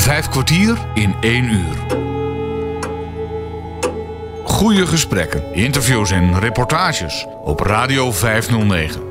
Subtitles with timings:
[0.00, 1.76] Vijf kwartier in één uur.
[4.44, 9.02] Goede gesprekken, interviews en reportages op Radio 509.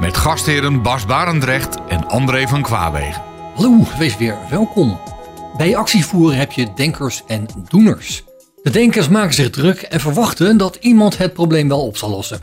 [0.00, 3.22] Met gastheren Bas Barendrecht en André van Kwaabegen.
[3.54, 5.00] Hallo, wees weer welkom.
[5.56, 8.24] Bij actievoeren heb je denkers en doeners.
[8.62, 12.40] De denkers maken zich druk en verwachten dat iemand het probleem wel op zal lossen.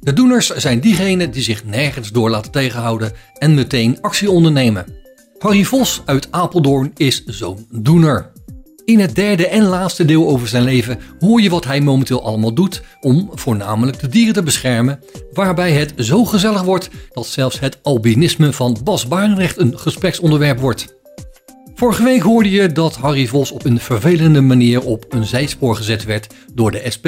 [0.00, 4.99] De doeners zijn diegenen die zich nergens door laten tegenhouden en meteen actie ondernemen.
[5.40, 8.30] Harry Vos uit Apeldoorn is zo'n doener.
[8.84, 12.52] In het derde en laatste deel over zijn leven hoor je wat hij momenteel allemaal
[12.52, 15.00] doet om voornamelijk de dieren te beschermen,
[15.32, 20.94] waarbij het zo gezellig wordt dat zelfs het albinisme van Bas Barendrecht een gespreksonderwerp wordt.
[21.74, 26.04] Vorige week hoorde je dat Harry Vos op een vervelende manier op een zijspoor gezet
[26.04, 27.06] werd door de SP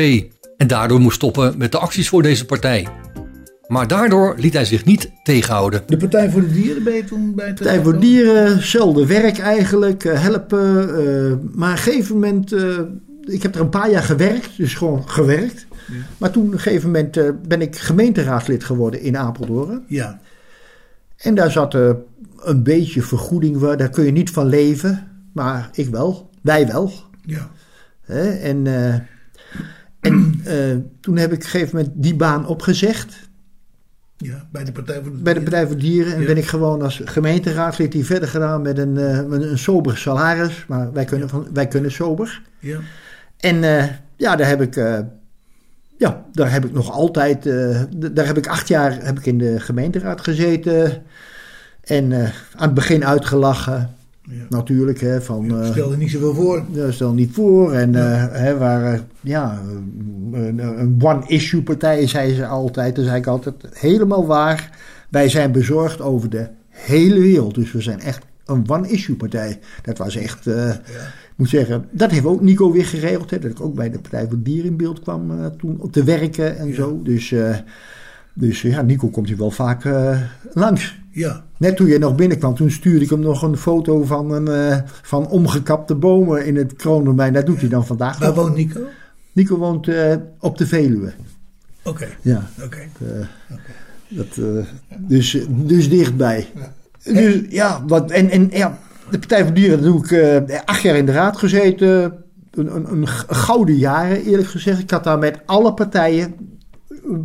[0.56, 2.86] en daardoor moest stoppen met de acties voor deze partij.
[3.72, 5.82] Maar daardoor liet hij zich niet tegenhouden.
[5.86, 10.04] De Partij voor de Dieren ben je toen bij Partij voor Dieren, zelfde werk eigenlijk,
[10.04, 10.88] eh, helpen.
[10.88, 12.78] Uh, maar op een gegeven moment, uh,
[13.24, 15.66] ik heb er een paar jaar gewerkt, dus gewoon gewerkt.
[15.70, 15.94] Ja.
[16.18, 19.84] Maar toen op een gegeven moment uh, ben ik gemeenteraadslid geworden in Apeldoorn.
[19.86, 20.20] Ja.
[21.16, 21.74] En daar zat
[22.38, 25.08] een beetje vergoeding, daar kun je niet van leven.
[25.32, 26.92] Maar ik wel, wij wel.
[27.24, 27.50] Ja.
[28.00, 28.30] Hè?
[28.30, 28.66] En,
[30.00, 30.42] en
[31.00, 33.30] toen heb ik op een gegeven moment die baan opgezegd.
[34.22, 35.24] Ja, bij de Partij voor de Dieren.
[35.24, 36.14] Bij de Partij voor de Dieren.
[36.14, 36.26] En ja.
[36.26, 40.64] ben ik gewoon als gemeenteraadslid die verder gedaan met een, uh, met een sober salaris.
[40.68, 42.42] Maar wij kunnen, van, wij kunnen sober.
[42.58, 42.78] Ja.
[43.36, 43.84] En uh,
[44.16, 44.76] ja, daar heb ik...
[44.76, 44.98] Uh,
[45.96, 47.42] ja, daar heb ik nog altijd...
[48.12, 51.02] daar heb ik acht jaar heb ik in de gemeenteraad gezeten.
[51.82, 53.96] En aan het begin uitgelachen.
[54.22, 54.44] Ja.
[54.48, 55.44] Natuurlijk, hè, van...
[55.48, 56.64] Ja, stelde niet zoveel voor.
[56.70, 57.72] Ja, stelde niet voor.
[57.72, 58.28] En ja.
[58.28, 59.62] uh, hè, waren, ja,
[60.32, 62.96] een, een one-issue partij, zei ze altijd.
[62.96, 64.78] Dan zei ik altijd, helemaal waar.
[65.10, 67.54] Wij zijn bezorgd over de hele wereld.
[67.54, 69.58] Dus we zijn echt een one-issue partij.
[69.82, 70.72] Dat was echt, uh, ja.
[70.72, 73.30] ik moet zeggen, dat heeft ook Nico weer geregeld.
[73.30, 75.92] Hè, dat ik ook bij de Partij voor Dieren in beeld kwam uh, toen op
[75.92, 77.00] te werken en zo.
[77.02, 77.34] Dus,
[78.34, 79.88] dus ja, Nico komt hier wel vaak
[80.52, 81.00] langs.
[81.10, 81.44] Ja.
[81.56, 84.78] Net toen je nog binnenkwam, toen stuurde ik hem nog een foto van, een, uh,
[85.02, 87.32] van omgekapte bomen in het Kronenbijn.
[87.32, 88.36] Dat doet hij dan vandaag Waar nog.
[88.36, 88.80] woont Nico?
[89.32, 91.12] Nico woont uh, op de Veluwe.
[91.82, 91.88] Oké.
[91.88, 92.08] Okay.
[92.20, 92.48] Ja.
[92.56, 92.64] Oké.
[92.64, 92.88] Okay.
[93.50, 93.64] Okay.
[94.08, 94.40] Dat,
[94.98, 96.48] dus, dus dichtbij.
[96.54, 97.12] Ja.
[97.12, 98.78] Dus ja, wat, en, en ja,
[99.10, 102.12] de Partij voor Dieren, doe ik acht jaar in de raad gezeten.
[102.50, 104.78] Een, een, een gouden jaren, eerlijk gezegd.
[104.78, 106.34] Ik had daar met alle partijen,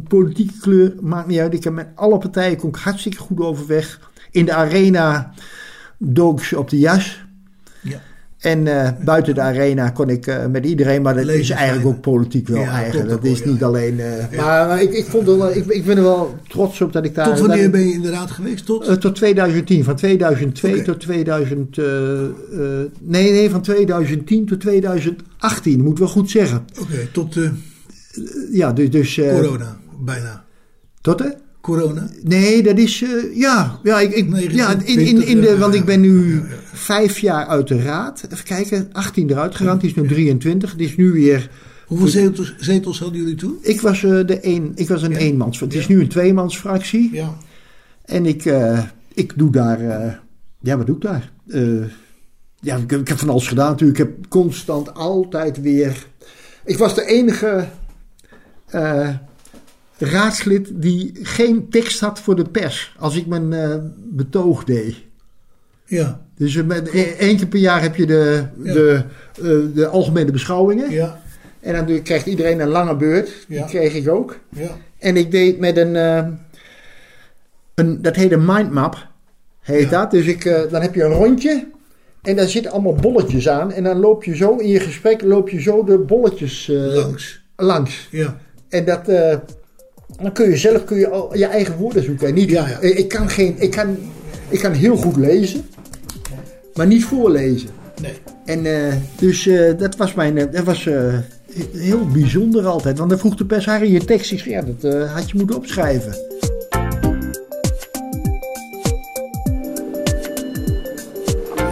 [0.07, 1.53] politieke kleur, maakt niet uit.
[1.53, 4.11] Ik heb met alle partijen kon ik hartstikke goed overweg.
[4.31, 5.33] In de arena
[5.97, 7.25] dook ze op de jas.
[7.81, 8.01] Ja.
[8.37, 12.01] En uh, buiten de arena kon ik uh, met iedereen, maar dat is eigenlijk ook
[12.01, 13.07] politiek wel ja, eigen.
[13.07, 13.93] Dat is niet alleen.
[13.93, 14.65] Uh, ja.
[14.65, 17.25] Maar, ik, ik, vond wel, ik, ik ben er wel trots op dat ik daar.
[17.25, 18.65] Tot wanneer ben je inderdaad geweest?
[18.65, 19.01] Tot?
[19.01, 19.83] tot 2010.
[19.83, 20.83] Van 2002 okay.
[20.83, 21.77] tot 2000.
[23.01, 25.83] nee, nee, van 2010 tot 2018.
[25.83, 26.65] Moet wel goed zeggen.
[26.79, 27.37] Oké, okay, tot.
[28.51, 28.89] Ja, dus.
[28.89, 30.45] dus corona, bijna.
[31.01, 31.29] Tot hè?
[31.67, 32.09] Corona?
[32.23, 33.01] Nee, dat is.
[33.01, 36.35] Uh, ja, ja, ik, ik, 19, ja in, in, in de, want ik ben nu
[36.35, 36.55] ja, ja.
[36.73, 38.27] vijf jaar uit de raad.
[38.31, 39.75] Even kijken, 18 eruit gegaan.
[39.75, 40.71] Het is nu 23.
[40.71, 41.49] Het is nu weer.
[41.85, 43.57] Hoeveel zetels, zetels hadden jullie toen?
[43.61, 45.17] Ik was, uh, de een, ik was een ja.
[45.17, 45.59] eenmans.
[45.59, 47.09] Het is nu een tweemansfractie.
[47.13, 47.37] Ja.
[48.05, 48.79] En ik, uh,
[49.13, 49.81] ik doe daar.
[50.59, 51.31] ja, wat doe ik daar?
[52.59, 53.99] ja, ik, ik, heb van alles gedaan natuurlijk.
[53.99, 56.05] Ik heb constant altijd weer.
[56.65, 57.67] Ik was de enige
[59.97, 64.95] raadslid die geen tekst had voor de pers als ik mijn uh, betoog deed.
[65.85, 66.21] Ja.
[66.35, 68.73] Dus uh, met, één keer per jaar heb je de, ja.
[68.73, 69.03] de,
[69.41, 70.91] uh, de algemene beschouwingen.
[70.91, 71.21] Ja.
[71.59, 73.45] En dan krijgt iedereen een lange beurt.
[73.47, 73.65] Die ja.
[73.65, 74.37] kreeg ik ook.
[74.49, 74.77] Ja.
[74.99, 75.95] En ik deed met een,
[77.75, 79.07] een dat heet een mindmap.
[79.59, 79.89] Heet Ja.
[79.89, 80.11] dat.
[80.11, 81.67] Dus ik, dan heb je een rondje.
[82.21, 83.71] En daar zitten allemaal bolletjes aan.
[83.71, 87.43] En dan loop je zo in je gesprek loop je zo de bolletjes langs.
[87.55, 88.07] langs.
[88.11, 88.37] Ja.
[88.69, 89.05] En dat,
[90.21, 92.27] dan kun je zelf kun je al je eigen woorden zoeken.
[92.27, 92.79] En niet, Ja, ja.
[92.79, 93.97] Ik, kan geen, ik, kan,
[94.49, 95.65] ik kan heel goed lezen,
[96.73, 97.69] maar niet voorlezen.
[98.01, 98.13] Nee.
[98.45, 101.13] En uh, dus uh, dat was, mijn, dat was uh,
[101.73, 102.97] heel bijzonder altijd.
[102.97, 104.31] Want dan vroeg de pers, Harry, je tekst.
[104.31, 106.15] Ik zei, ja, dat had je moeten opschrijven.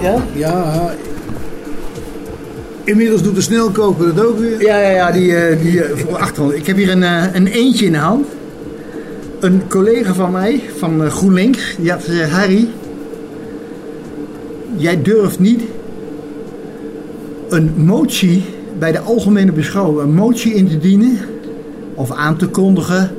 [0.01, 0.23] Ja?
[0.35, 0.95] Ja.
[2.85, 4.61] Inmiddels doet de snelkoker het ook weer.
[4.61, 6.53] Ja, ja, ja die, uh, die uh, voor achtergrond.
[6.53, 8.27] Ik heb hier een, een eentje in de hand.
[9.39, 12.67] Een collega van mij, van GroenLinks, die had gezegd: Harry,
[14.77, 15.61] jij durft niet
[17.49, 18.43] een motie
[18.79, 21.17] bij de algemene beschouwing, een motie in te dienen
[21.93, 23.11] of aan te kondigen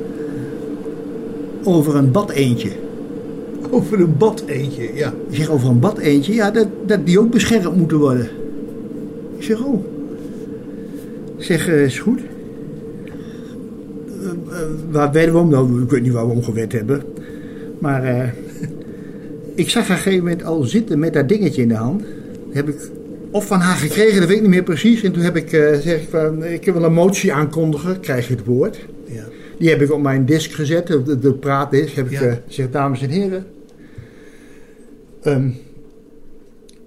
[1.63, 2.69] over een bad eentje.
[3.69, 5.13] Over een bad eentje, ja.
[5.29, 8.29] Ik zeg over een bad eentje, ja, dat, dat die ook beschermd moeten worden.
[9.37, 9.83] Ik zeg, oh.
[11.37, 12.19] Ik zeg, eh, is goed.
[14.21, 15.49] Eh, eh, waar werden we om?
[15.49, 17.01] Nou, ik weet niet waar we om gewet hebben.
[17.79, 18.29] Maar eh,
[19.55, 22.03] ik zag haar op een gegeven moment al zitten met dat dingetje in de hand.
[22.51, 22.89] Heb ik
[23.31, 25.03] of van haar gekregen, dat weet ik niet meer precies.
[25.03, 28.35] En toen heb ik, eh, zeg ik van, ik wil een motie aankondigen, krijg je
[28.35, 28.85] het woord.
[29.05, 29.23] ja.
[29.59, 31.95] Die heb ik op mijn disk gezet, de, de praatdisk.
[31.95, 32.21] Heb ik Ja.
[32.21, 33.45] eh, gezegd, dames en heren.
[35.21, 35.49] ehm,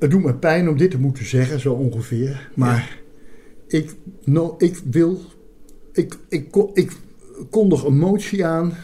[0.00, 2.50] het doet me pijn om dit te moeten zeggen, zo ongeveer.
[2.55, 2.99] Maar
[3.67, 3.94] ik,
[4.25, 5.20] no, ik wil.
[5.93, 6.93] Ik, ik, ik
[7.50, 8.75] kondig een motie aan.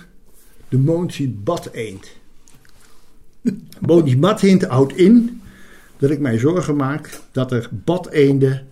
[0.69, 2.11] De motie Bad Eend.
[3.81, 5.41] Motie Bad Eend houdt in
[5.99, 8.67] dat ik mij zorgen maak dat er badeenden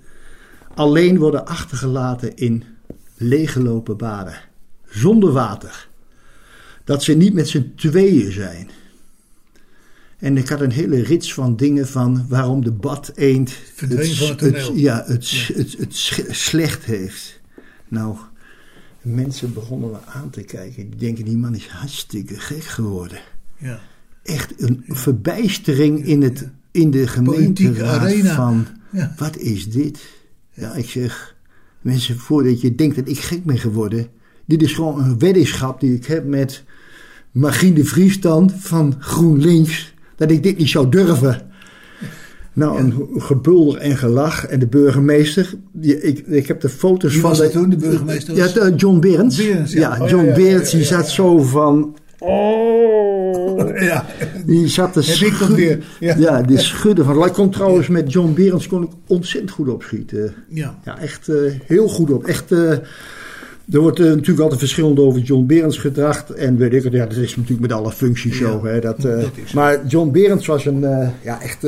[0.75, 2.65] alleen worden achtergelaten in
[3.17, 4.41] leeggelopen baden.
[4.89, 5.89] Zonder water.
[6.85, 8.71] Dat ze niet met z'n tweeën zijn.
[10.25, 13.49] En ik had een hele rits van dingen van waarom de Verdween
[14.15, 15.95] van het ja, het, het, het,
[16.37, 17.41] slecht heeft.
[17.89, 18.17] Nou,
[19.03, 20.91] mensen begonnen me aan te kijken.
[20.91, 23.19] Die denken, die man is hartstikke gek geworden.
[23.59, 23.81] ja.
[24.23, 28.35] Echt een verbijstering in, het, in de gemeenteraad arena.
[28.35, 28.67] van...
[29.17, 30.05] Wat is dit?
[30.53, 31.37] Ja, ik zeg,
[31.81, 34.09] mensen, voordat je denkt dat ik gek ben geworden,
[34.45, 36.65] dit is gewoon een weddenschap die ik heb met
[37.31, 39.94] Magien de Vriesstand van GroenLinks,
[40.27, 41.41] dat ik dit niet zou durven.
[42.53, 44.47] Nou, een gebulder en gelach.
[44.47, 47.31] En de burgemeester, die, ik, ik heb de foto's Wie van...
[47.31, 48.35] was dat toen, de burgemeester?
[48.37, 49.37] Ja, de- John Berends.
[49.37, 49.81] Berends, ja.
[49.81, 49.91] ja.
[49.93, 51.13] Oh, ja, John ja, Berends, ja, die ja, zat ja.
[51.13, 51.97] zo van...
[52.19, 54.05] Oh, Ja.
[54.47, 55.83] die zat te schudden.
[56.01, 56.43] Ja, Ja.
[56.43, 57.25] die schudden van.
[57.25, 60.35] Ik kon trouwens met John Berends kon ik ontzettend goed opschieten.
[60.49, 60.79] Ja.
[60.85, 62.25] Ja, echt eh, heel goed op.
[62.25, 62.73] Echt, eh,
[63.73, 66.31] er wordt eh, natuurlijk altijd verschillend over John Berends gedacht.
[66.31, 68.65] En weet ik het, ja, dat is natuurlijk met alle functies Ja, zo.
[68.65, 69.21] Hè, dat, zo.
[69.55, 71.63] maar John Berends was een, eh, ja, echt,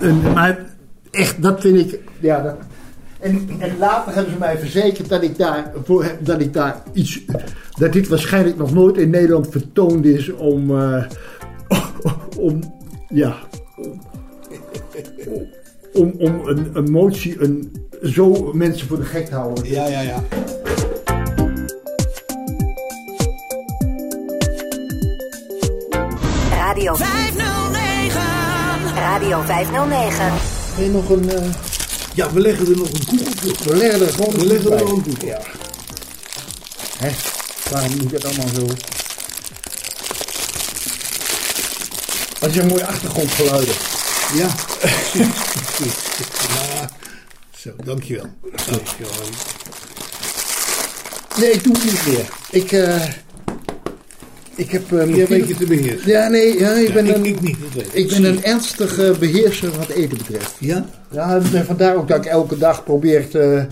[0.00, 0.66] een, maar
[1.10, 2.56] echt, dat vind ik, ja, dat,
[3.20, 7.24] en, en later hebben ze mij verzekerd dat ik daar, voor, dat ik daar iets,
[7.78, 10.70] dat dit waarschijnlijk nog nooit in Nederland vertoond is om,
[12.38, 12.60] om,
[13.08, 13.36] ja,
[15.92, 19.70] om, om een, een motie, een, zo mensen voor de gek te houden.
[19.70, 20.22] Ja, ja, ja.
[29.18, 30.24] Radio 509.
[30.24, 31.50] Heb je nog een, eh,
[32.14, 33.58] Ja, we leggen er nog een koek op.
[33.64, 35.22] we leggen er gewoon We een leggen er een koek op.
[35.22, 35.40] Ja.
[36.98, 37.10] Hè?
[37.70, 38.66] Waarom moet het allemaal zo?
[42.40, 43.74] Als je een mooie achtergrondgeluiden.
[44.34, 44.48] Ja.
[46.48, 46.90] ja.
[47.56, 48.26] Zo, dankjewel.
[48.70, 49.12] Dankjewel.
[51.36, 52.28] Nee, ik doe het niet meer.
[52.50, 53.02] Ik, eh
[54.58, 54.92] ik heb...
[54.92, 56.10] eh, Jij weet je te beheersen.
[56.10, 57.56] Ja, nee, ja, ik ben, ik, een, ik niet,
[57.92, 58.08] ik.
[58.08, 60.54] ben een ernstige beheerser wat eten betreft.
[60.60, 60.86] Ja?
[61.10, 63.66] Ja, en vandaar ook dat ik elke dag probeer te,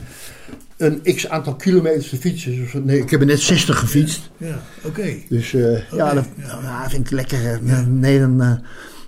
[0.76, 2.56] een x aantal kilometers te fietsen.
[2.56, 4.30] Dus, nee, ik heb er net 60 gefietst.
[4.36, 5.14] Ja, oké.
[5.28, 6.58] Dus eh, ja, dat ja.
[6.62, 7.60] ja, vind ik lekker.
[7.66, 8.50] eh, Nee, dan, eh,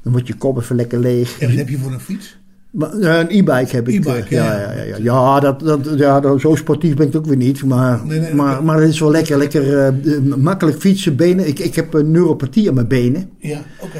[0.02, 1.38] dan wordt je kop even lekker leeg.
[1.40, 2.37] En wat heb je voor een fiets?
[2.72, 4.06] Eh, een e-bike heb ik.
[4.06, 4.84] Eh, ja, ja.
[4.84, 7.64] ja, ja, dat, dat, ja zo sportief ben ik ook weer niet.
[7.64, 8.00] Maar,
[8.34, 9.38] maar, maar het is wel lekker.
[9.38, 11.46] lekker eh, makkelijk fietsen, benen.
[11.46, 13.30] Ik, ik heb een neuropathie aan mijn benen.
[13.38, 13.98] Ja, oké.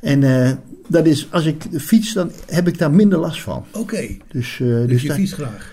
[0.00, 0.20] En
[0.86, 3.64] dat is, als ik fiets, dan heb ik daar minder last van.
[3.72, 4.06] Oké.
[4.32, 5.70] Dus, Dus dus je fietst graag.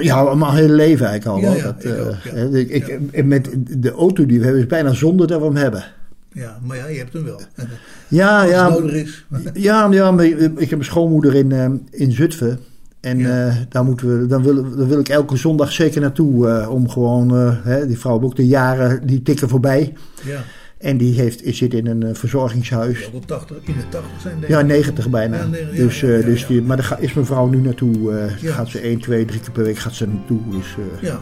[0.00, 1.54] Ja, mijn hele leven eigenlijk al.
[3.10, 5.84] Ik met de auto die we hebben is bijna zonder dat we hem hebben.
[6.32, 7.40] Ja, maar ja, je hebt hem wel.
[8.08, 8.68] Ja, Als ja.
[8.68, 9.26] nodig is.
[9.54, 10.24] Ja, ja maar
[10.56, 12.58] ik heb een schoonmoeder in, eh, in Zutphen.
[13.00, 13.46] En Ja.
[13.48, 16.48] eh, daar, moeten we, dan, wil, dan wil ik elke zondag zeker naartoe.
[16.48, 19.92] eh, om gewoon, eh, hè, die vrouw ook de jaren, die tikken voorbij.
[20.24, 20.40] Ja,
[20.78, 23.00] En die heeft, zit in een verzorgingshuis.
[23.00, 24.66] ja, tot 80, in de 80 zijn denk Ja, ik.
[24.66, 25.36] 90 bijna.
[25.36, 26.46] Ja, nee, ja, dus, ja, ja, dus ja.
[26.48, 28.28] Die, maar daar is mijn vrouw nu naartoe.
[28.40, 28.52] Ja.
[28.52, 30.38] Gaat ze 1, 2, 3 keer per week gaat ze naartoe.
[30.50, 31.20] Dus, Ja,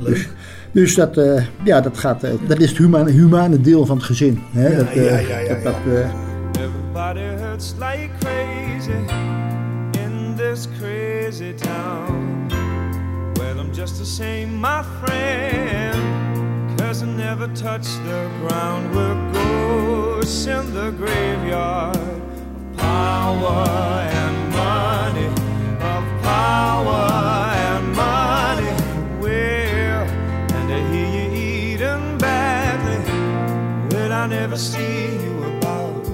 [0.00, 0.14] leuk.
[0.14, 0.28] dus
[0.72, 4.42] dat, eh, ja, dat, gaat, eh, dat is het humane, humane deel van het gezin.
[4.52, 4.68] Hè?
[4.68, 6.10] Ja, dat, ja, eh, ja, ja, dat, ja.
[6.60, 8.90] Everybody hurts like crazy
[10.04, 12.48] in this crazy town.
[13.34, 15.96] Well, I'm just the same, my friend.
[16.78, 18.94] Cause I never touch the ground.
[18.94, 21.98] We're ghosts in the graveyard.
[22.76, 23.66] Power
[24.10, 25.28] and money.
[25.80, 27.47] Of power
[34.28, 36.04] Never see you about.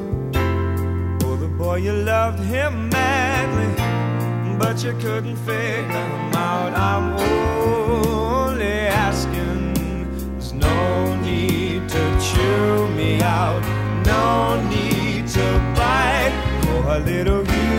[1.25, 3.75] Oh, the boy, you loved him madly,
[4.56, 6.73] but you couldn't figure him out.
[6.75, 7.16] I'm
[7.66, 9.75] only asking,
[10.33, 13.62] there's no need to chew me out,
[14.06, 17.74] no need to bite for a little human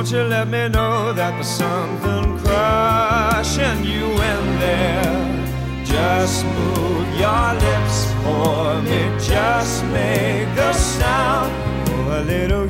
[0.00, 5.84] Won't you let me know that there's something crushing you in there?
[5.84, 9.00] Just move your lips for me.
[9.20, 11.52] Just make a sound
[11.86, 12.66] for a little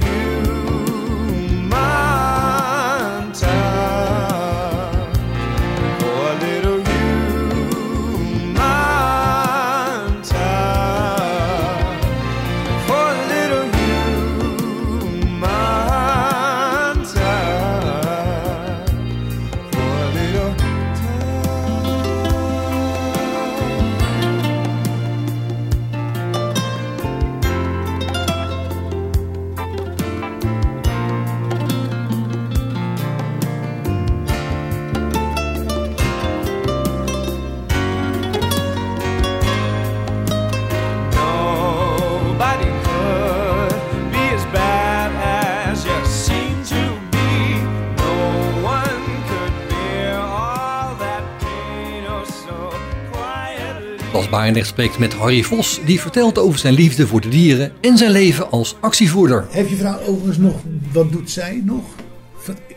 [54.31, 58.11] Barendrecht spreekt met Harry Vos, die vertelt over zijn liefde voor de dieren en zijn
[58.11, 59.45] leven als actievoerder.
[59.49, 60.55] Heeft je vrouw overigens nog,
[60.93, 61.83] wat doet zij nog?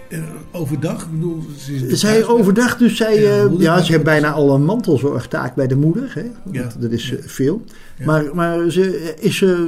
[0.10, 0.20] Eh,
[0.52, 1.02] overdag?
[1.04, 4.54] Ik bedoel, ze is Zij overdag, dus zij, Ja, eh, ja, ze heeft bijna al
[4.54, 6.12] een mantelzorgtaak bij de moeder.
[6.14, 6.24] Hè?
[6.52, 6.68] Ja.
[6.80, 7.62] Dat is eh, veel.
[8.06, 9.60] Maar, maar ze is eh, eh,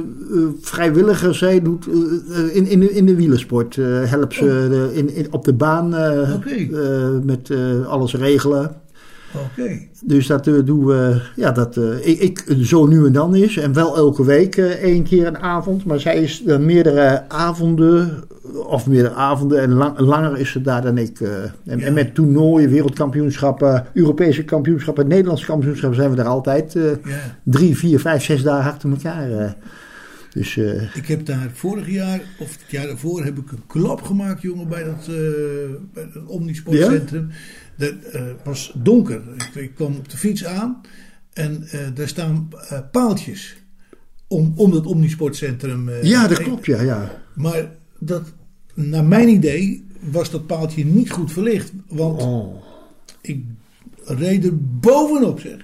[0.60, 1.34] vrijwilliger.
[1.34, 1.86] Zij doet
[2.52, 3.76] in, in, de, in de wielersport.
[3.76, 7.24] eh, helpt ze de- in, in, op de baan Oh.
[7.24, 8.76] Met eh, alles regelen.
[9.50, 9.78] Oké.
[10.04, 13.56] Dus dat eh, doen we, ja, dat eh, ik, ik zo nu en dan is.
[13.56, 15.84] En wel elke week eh, één keer een avond.
[15.84, 18.24] Maar zij is meerdere avonden,
[18.66, 21.20] of meerdere avonden en lang- langer is ze daar dan ik.
[21.66, 26.98] en, en met toernooien, wereldkampioenschappen, Europese kampioenschappen, Nederlandse kampioenschappen zijn we er altijd Ja.
[27.42, 29.56] drie, vier, vijf, zes dagen achter elkaar.
[30.32, 30.56] Dus
[30.94, 34.68] Ik heb daar vorig jaar, of het jaar daarvoor, heb ik een klap gemaakt, jongen,
[34.68, 35.06] bij dat,
[35.94, 37.28] bij dat Omnisportcentrum.
[37.78, 39.22] Eh, was donker.
[39.34, 40.80] Ik, ik kwam op de fiets aan
[41.32, 43.56] en eh, daar staan eh, paaltjes
[44.28, 45.90] om, om dat Omnisportcentrum.
[46.02, 46.80] ja, dat klopt, ja.
[46.82, 47.22] ja.
[47.34, 48.22] Maar dat,
[48.74, 51.72] naar mijn idee was dat paaltje niet goed verlicht.
[51.88, 52.62] Want Oh.
[53.20, 53.44] ik
[54.04, 55.56] reed er bovenop, zeg.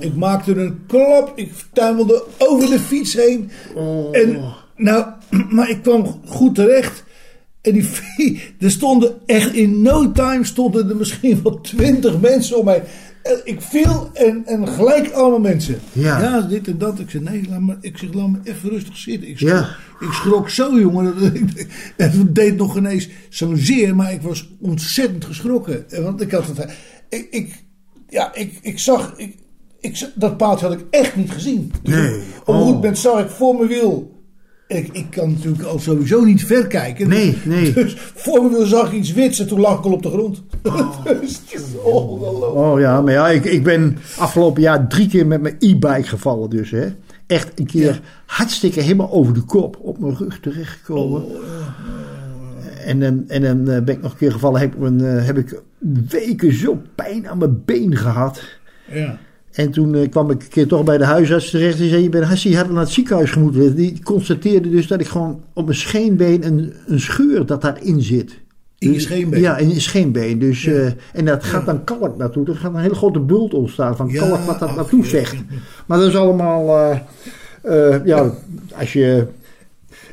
[0.00, 1.32] Ik maakte een klap.
[1.38, 3.50] Ik tuimelde over de fiets heen.
[3.74, 4.16] Oh.
[4.16, 4.40] En,
[4.76, 5.06] nou,
[5.54, 7.04] maar ik kwam goed terecht.
[7.68, 7.74] En
[8.16, 12.82] die, er stonden echt in no time stonden er misschien wel twintig mensen om mij.
[13.44, 15.78] Ik viel en, en gelijk allemaal mensen.
[15.92, 16.40] Ja.
[16.40, 16.98] dit en dat.
[16.98, 19.28] Ik zei, nee, laat me, ik zeg, laat me even rustig zitten.
[19.28, 19.68] Ik schrok, Ja.
[20.06, 21.04] ik schrok zo, jongen.
[21.20, 25.90] dat ik- Het deed nog ineens zozeer, maar ik was ontzettend geschrokken.
[25.90, 26.72] En Want ik had het...
[27.08, 27.64] Ik, ik,
[28.08, 29.14] ja, ik, ik zag...
[29.16, 29.36] Ik,
[29.80, 31.72] ik, dat paaltje had ik echt niet gezien.
[31.82, 32.14] Dus Nee.
[32.40, 32.62] op een Oh.
[32.64, 34.16] goed moment zag ik voor mijn wiel...
[34.68, 37.08] Ik, ik kan natuurlijk al sowieso niet ver kijken.
[37.08, 37.72] Nee, nee.
[37.72, 40.42] Dus voor wiel zag ik iets wits en toen lag ik al op de grond.
[41.20, 42.54] dus is ongelooflijk.
[42.54, 46.50] Oh ja, maar ja, ik, ik ben afgelopen jaar drie keer met mijn e-bike gevallen
[46.50, 46.70] dus.
[46.70, 46.86] Hè.
[47.26, 47.98] Echt een keer Ja.
[48.26, 51.24] hartstikke helemaal over de kop op mijn rug terechtgekomen.
[52.84, 55.60] En dan, en dan eh, ben ik nog een keer gevallen, heb eh, heb ik
[56.08, 58.42] weken zo pijn aan mijn been gehad.
[58.92, 59.18] Ja.
[59.58, 61.78] En toen eh, kwam ik een keer toch bij de huisarts terecht.
[61.78, 63.74] Die zei, je bent hartstikke hard naar het ziekenhuis gemoeten.
[63.74, 68.40] Die constateerde dus dat ik gewoon op mijn scheenbeen een, een scheur dat daarin zit.
[68.78, 69.40] In je Dus- scheenbeen?
[69.40, 70.38] Ja, in je scheenbeen.
[70.38, 72.46] Dus, eh, en dat gaat dan kalk naartoe.
[72.46, 75.08] Er gaat een hele grote bult ontstaan van Ja, kalk wat dat ach, naartoe ja.
[75.08, 75.36] vecht.
[75.86, 76.94] Maar dat is allemaal...
[77.62, 78.32] eh, ja,
[78.78, 79.26] als je...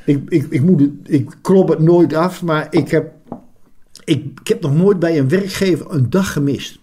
[0.05, 3.11] Ik, ik, ik, moet het, ik klop het nooit af, maar ik heb,
[4.03, 6.79] ik, ik heb nog nooit bij een werkgever een dag gemist.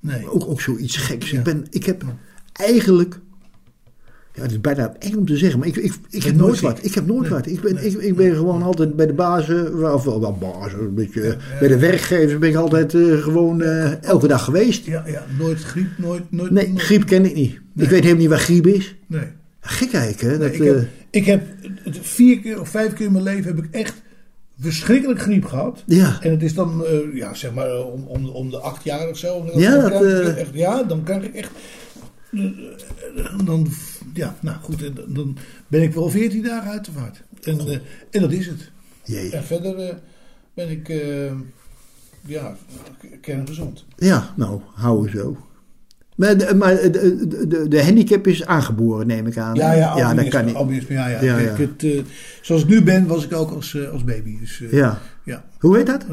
[0.00, 0.30] Nee.
[0.30, 1.30] Ook, ook zoiets geks.
[1.30, 1.38] Ja.
[1.38, 2.04] Ik, ben, ik heb
[2.52, 3.20] eigenlijk.
[4.34, 6.84] Ja, het is bijna eng om te zeggen, maar ik, ik, ik heb nooit wat.
[6.84, 7.30] Ik heb nooit Nee.
[7.30, 7.46] wat.
[7.46, 7.84] Ik ben, Nee.
[7.84, 11.36] ik, ik ben gewoon altijd bij de bazen, of wel, bazen, een beetje.
[11.58, 14.84] Bij de werkgevers ben ik altijd eh, gewoon eh, elke dag geweest.
[14.86, 16.22] Ja, ja, nooit griep, nooit...
[16.32, 17.60] nooit Nee, nooit- griep ken ik niet.
[17.72, 17.84] Nee.
[17.84, 18.96] Ik weet helemaal niet waar griep is.
[19.06, 19.24] Nee.
[19.60, 20.38] Gek eigenlijk, hè?
[20.38, 21.42] Dat, ik, heb, eh, ik heb
[22.00, 24.02] vier keer of vijf keer in mijn leven heb ik echt
[24.60, 25.82] verschrikkelijk griep gehad.
[25.86, 26.18] Ja.
[26.22, 29.08] En het is dan, eh, ja, zeg maar, eh, om, om, om de acht jaar
[29.08, 29.50] of zo.
[29.54, 31.50] Ja, dan dat, krijg ik eh, echt, ja, dan krijg ik echt.
[33.44, 33.68] Dan,
[34.14, 35.36] ja, nou goed, dan
[35.66, 37.22] ben ik wel 14 dagen uit de vaart.
[37.42, 38.70] En, en dat is het.
[39.04, 39.30] Jee.
[39.30, 39.98] En verder
[40.54, 40.92] ben ik,
[42.26, 42.56] ja,
[43.20, 43.84] kerngezond.
[43.96, 45.36] Ja, nou, houden zo.
[46.20, 49.54] Maar, de, maar de, de, handicap is aangeboren, neem ik aan.
[49.54, 50.54] Ja, ja, ja dat kan niet.
[50.54, 51.20] albinisme, ja, ja.
[51.22, 51.58] Ja, Kijk.
[51.58, 52.00] Het, eh,
[52.40, 54.38] zoals ik nu ben, was ik ook als, eh, als baby.
[54.40, 54.98] Dus, eh, Ja.
[55.24, 55.44] ja.
[55.58, 56.06] Hoe heet dat?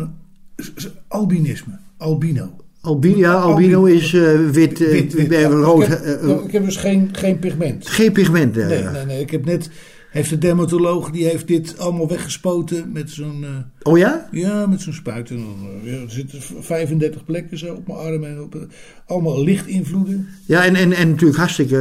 [1.07, 2.49] Albinisme, albino.
[2.81, 4.11] Albino, ja, albino is
[4.51, 5.47] wit, Wit, wit, ja.
[5.47, 5.83] rood.
[5.83, 7.87] Ik heb, ik heb dus geen, geen pigment.
[7.87, 8.55] geen pigment.
[8.55, 9.21] Nee, nee, nee.
[9.21, 9.69] Ik heb net,
[10.17, 14.27] heeft de dermatoloog, die heeft dit allemaal weggespoten met zo'n, eh, Oh ja?
[14.31, 15.29] ja, met zo'n spuit.
[15.29, 18.61] En dan, eh, er zitten 35 plekken zo op mijn armen en op, eh,
[19.05, 20.27] allemaal lichtinvloeden.
[20.45, 21.77] Ja, en, en, en natuurlijk hartstikke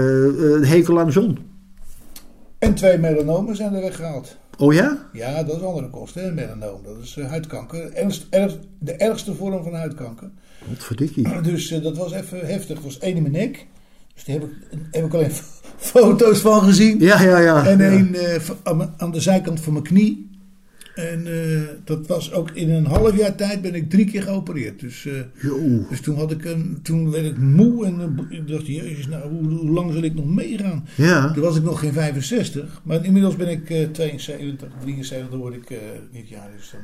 [0.62, 1.38] eh, hekel aan de zon.
[2.58, 4.36] En twee melanomen zijn er weggehaald.
[4.58, 5.08] Oh ja?
[5.12, 6.80] Ja, dat is andere kosten, hè, melanoom.
[6.84, 7.92] Dat is huidkanker.
[7.92, 10.30] Ernst, erg- de ergste vorm van huidkanker.
[10.68, 11.40] Wat verdikkie.
[11.42, 12.74] Dus dat was even heftig.
[12.76, 13.66] Het was één in mijn nek.
[14.14, 15.30] Dus daar heb ik, heb ik alleen
[15.76, 17.00] foto's van gezien.
[17.00, 17.66] Ja, ja, ja.
[17.66, 17.90] En ja.
[17.90, 20.30] één eh, aan, de zijkant van mijn knie.
[20.94, 24.80] En eh, dat was ook in een half jaar tijd ben ik drie keer geopereerd.
[24.80, 25.08] Dus,
[25.40, 25.86] Yo.
[25.88, 29.48] dus toen, had ik een, toen werd ik moe en ik dacht, jezus, nou, hoe,
[29.48, 30.88] hoe lang zal ik nog meegaan?
[30.94, 31.32] Ja.
[31.32, 35.78] Toen was ik nog geen 65, maar inmiddels ben ik eh 72, 73 word ik
[36.12, 36.50] dit jaar.
[36.56, 36.80] Dus dan,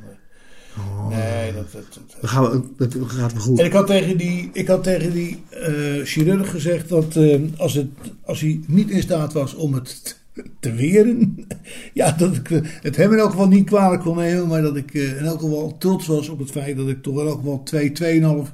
[0.77, 1.85] eh, Nee, dat, dat,
[2.21, 3.59] dat- gaan we, dat gaat wel goed.
[3.59, 7.75] en ik had tegen die, ik had tegen die eh, chirurg gezegd dat eh, als,
[7.75, 7.89] het,
[8.25, 10.21] als hij niet in staat was om het
[10.61, 11.47] te weren,
[11.95, 14.77] ja, dat ik eh, het hem in elk geval niet kwalijk kon nemen, maar dat
[14.77, 17.63] ik in elk geval trots was op het feit dat ik toch in elk geval
[17.63, 18.53] twee, tweeënhalf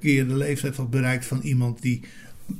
[0.00, 2.00] keer de leeftijd had bereikt van iemand die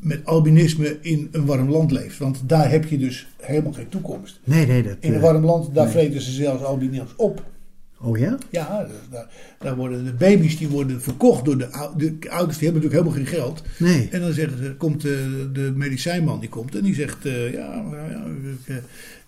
[0.00, 2.18] met albinisme in een warm land leeft.
[2.18, 4.40] Want daar heb je dus helemaal geen toekomst.
[4.44, 4.96] Nee, nee, dat...
[5.00, 7.42] In een warm land, daar vreten ze zelfs albino's op.
[8.00, 8.38] Oh ja?
[8.50, 9.26] Ja, daar,
[9.58, 12.58] daar worden de baby's die worden verkocht door de, de ouders.
[12.58, 13.62] Die hebben natuurlijk helemaal geen geld.
[13.78, 14.08] Nee.
[14.10, 17.74] En dan zeggen ze, komt de, de medicijnman die komt en die zegt, eh, ja,
[17.82, 18.24] nou ja
[18.66, 18.76] ik, eh,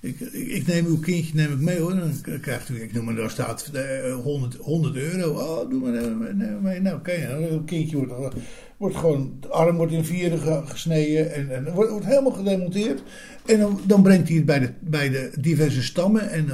[0.01, 1.95] ik, ik, ik neem uw kindje neem ik mee hoor.
[1.97, 5.31] Dan krijgt u, ik noem maar, daar staat eh, 100, 100 euro.
[5.31, 6.83] Oh, doe maar neem maar.
[6.83, 8.35] Nou, oké, een kindje wordt,
[8.77, 13.03] wordt gewoon, de arm wordt in vieren ge- gesneden en, en wordt, wordt helemaal gedemonteerd.
[13.47, 16.49] En dan, dan brengt hij het bij de, bij de diverse stammen en,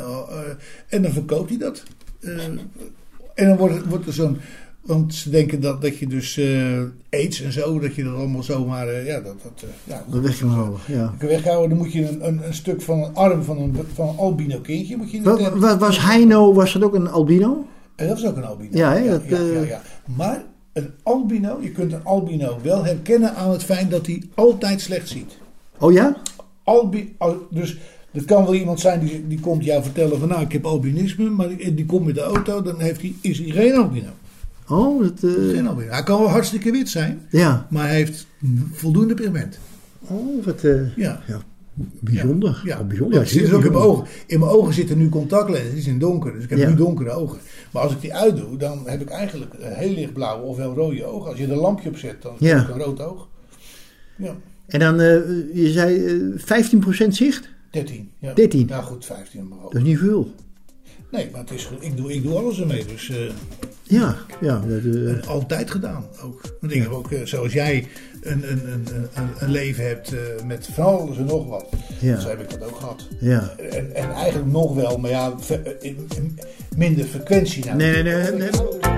[0.89, 1.83] en dan verkoopt hij dat.
[2.21, 2.45] Eh,
[3.35, 4.39] en dan wordt, wordt er zo'n.
[4.81, 8.43] Want ze denken dat, dat je dus eh aids en zo, dat je dat allemaal
[8.43, 8.89] zomaar.
[8.89, 11.15] eh, ja, dat, dat, ja, Dat weg kan houden, ja.
[11.19, 11.69] kan weghouden.
[11.69, 14.59] Dan moet je een, een, een stuk van een arm van een, van een albino
[14.59, 14.97] kindje.
[14.97, 17.67] Moet je was Heino, was dat ook een albino?
[17.97, 18.79] En dat is ook een albino.
[18.79, 19.81] Ja, hè, dat, ja, ja, ja.
[20.17, 24.81] Maar een albino, je kunt een albino wel herkennen aan het feit dat hij altijd
[24.81, 25.37] slecht ziet.
[25.79, 26.17] Oh ja?
[26.65, 27.77] Albi, al- dus
[28.17, 31.29] het kan wel iemand zijn die, die komt jou vertellen van nou ik heb albinisme,
[31.31, 34.09] maar die, die komt met de auto, dan heeft hij, is hij geen albino.
[34.69, 35.23] Oh, dat...
[35.23, 35.91] eh, Geen albino.
[35.91, 37.67] Hij kan wel hartstikke wit zijn, ja.
[37.71, 38.27] maar hij heeft
[38.73, 39.59] voldoende pigment.
[40.01, 40.65] Oh, wat...
[40.65, 41.23] eh, Ja.
[41.27, 41.41] ja.
[42.01, 42.63] Bijzonder.
[42.65, 43.19] Ja, bijzonder.
[43.35, 44.07] Ja, dus ook in mijn ogen.
[44.27, 46.33] In mijn ogen zitten nu contactlenzen, die zijn donker.
[46.33, 46.69] Dus ik heb Ja.
[46.69, 47.39] nu donkere ogen.
[47.73, 51.31] Maar als ik die uitdoe, dan heb ik eigenlijk heel lichtblauwe of wel rode ogen.
[51.31, 52.57] Als je er een lampje op zet, dan Ja.
[52.59, 53.29] heb ik een rood oog.
[54.17, 54.35] Ja,
[54.67, 55.07] En dan, eh,
[55.55, 57.49] je zei eh 15% zicht?
[57.77, 58.11] 13.
[58.19, 58.33] Ja.
[58.35, 58.67] 13.
[58.67, 60.31] Nou goed, 15 in mijn Dat is niet veel.
[61.11, 62.85] Nee, maar het is, ik, doe, ik doe alles ermee.
[62.85, 63.17] Dus eh,
[63.83, 64.63] Ja, ja.
[64.69, 66.41] Dat, eh, altijd gedaan ook.
[66.61, 67.87] Want ik heb ook, eh, zoals jij,
[68.23, 68.69] een, een,
[69.15, 70.13] een, een, leven hebt
[70.45, 71.67] met van alles en nog wat.
[72.01, 72.21] Ja.
[72.21, 73.09] Zo heb ik dat ook gehad.
[73.21, 73.55] ja.
[73.71, 76.39] En, en eigenlijk nog wel, maar ja, ver- in- in-
[76.77, 77.65] minder frequentie.
[77.65, 77.77] Nou.
[77.77, 78.33] Nee, nee, nee.
[78.33, 78.96] nee.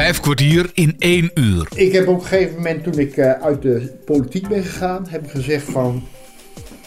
[0.00, 1.68] Vijf kwartier in één uur.
[1.74, 5.24] Ik heb op een gegeven moment, toen ik eh, uit de politiek ben gegaan, heb
[5.24, 6.02] ik gezegd van...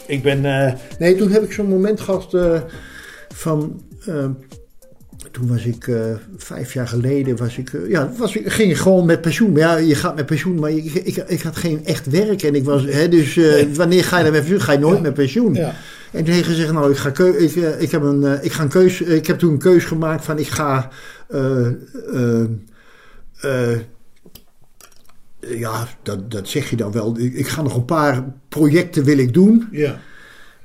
[0.08, 0.46] Ik ben...
[0.46, 2.62] eh, nee, toen heb ik zo'n moment gehad eh,
[3.34, 3.82] van...
[5.32, 5.96] toen was ik eh,
[6.38, 9.52] vijf jaar geleden, was ik, ja, was ik, ging ik gewoon met pensioen.
[9.52, 12.42] Maar ja, je gaat met pensioen, maar ik, ik, ik had geen echt werk.
[12.42, 14.62] En ik was, hè, dus eh, wanneer ga je dan met pensioen?
[14.62, 15.02] Ga je nooit Ja.
[15.02, 15.54] met pensioen.
[15.54, 15.74] Ja.
[16.12, 18.64] En toen heeft hij gezegd, nou, ik, ga keu ik, ik, heb een, ik, ga
[18.64, 20.90] een keus, ik heb toen een keus gemaakt van, ik ga...
[23.44, 23.78] eh,
[25.60, 27.18] ja, dat, dat zeg je dan wel.
[27.20, 29.68] Ik, ga nog een paar projecten wil ik doen.
[29.72, 30.00] Ja.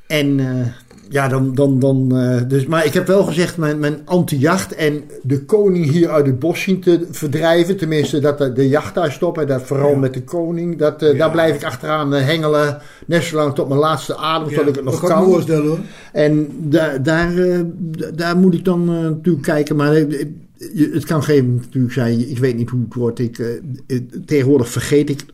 [0.06, 0.66] En eh,
[1.08, 1.54] ja, dan...
[1.54, 5.90] dan, dan eh, dus, maar ik heb wel gezegd, mijn, mijn anti-jacht en de koning
[5.90, 7.76] hier uit het bos zien te verdrijven.
[7.76, 9.46] Tenminste, dat de, de jacht daar stoppen.
[9.46, 9.96] Dat vooral Ja.
[9.98, 10.78] met de koning.
[10.78, 11.12] Dat, Ja.
[11.12, 12.78] Daar blijf ik achteraan hengelen.
[13.06, 15.78] Net zolang tot mijn laatste adem, tot ik het nog dat kan hoor.
[16.12, 17.32] En daar, daar,
[18.14, 19.76] daar moet ik dan natuurlijk kijken.
[19.76, 20.04] Maar
[20.74, 22.30] je- het kan geen natuurlijk zijn.
[22.30, 23.18] Ik weet niet hoe het wordt.
[23.18, 25.24] Ik, eh, tegenwoordig vergeet ik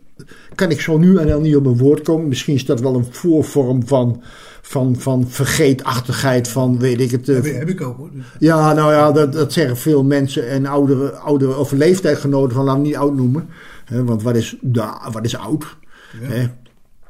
[0.54, 2.28] kan ik zo nu en dan niet op mijn woord komen.
[2.28, 4.22] Misschien is dat wel een voorvorm van,
[4.62, 7.28] van, van vergeetachtigheid, van weet ik het.
[7.28, 8.10] eh, Heb, heb ik ook hoor.
[8.38, 12.80] Ja, nou ja, dat, dat zeggen veel mensen en oudere, oudere of leeftijdgenoten van laten
[12.82, 13.46] we hem niet oud noemen.
[13.84, 15.76] Hè, want wat is, ja, wat is oud?
[16.16, 16.40] Hè?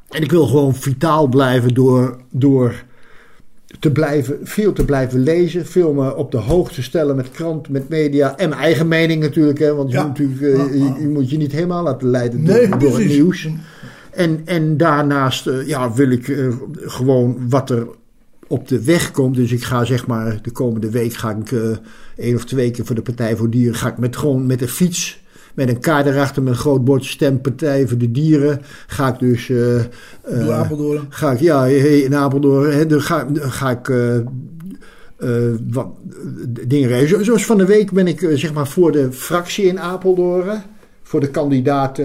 [0.09, 2.83] En ik wil gewoon vitaal blijven door, door
[3.79, 5.65] te blijven, veel te blijven lezen.
[5.65, 8.37] Veel me op de hoogte stellen met kranten, met media.
[8.37, 9.59] En mijn eigen mening natuurlijk.
[9.59, 10.05] Hè, want je, Ja.
[10.05, 13.07] moet natuurlijk, eh, je, je moet je niet helemaal laten leiden door, Nee, door het
[13.07, 13.47] nieuws.
[14.11, 17.87] En, en daarnaast eh, ja, wil ik eh, gewoon wat er
[18.47, 19.35] op de weg komt.
[19.35, 21.51] Dus ik ga zeg maar de komende week ga ik
[22.17, 23.75] één of twee keer voor de Partij voor Dieren.
[23.75, 25.23] Ga ik met gewoon met de fiets.
[25.55, 28.61] Met een kaart erachter met een groot bord stem Partij voor de Dieren.
[28.87, 29.47] Ga ik dus.
[30.27, 31.05] Door Apeldoorn.
[31.09, 32.71] Ga ik, ja, in Apeldoorn.
[32.71, 33.89] Hè, dan ga, dan ga ik.
[33.89, 34.17] eh,
[35.71, 35.87] wat,
[36.67, 37.07] dingen regelen.
[37.09, 40.61] Zo- Zoals van de week ben ik zeg maar voor de fractie in Apeldoorn.
[41.03, 41.97] Voor de kandidaat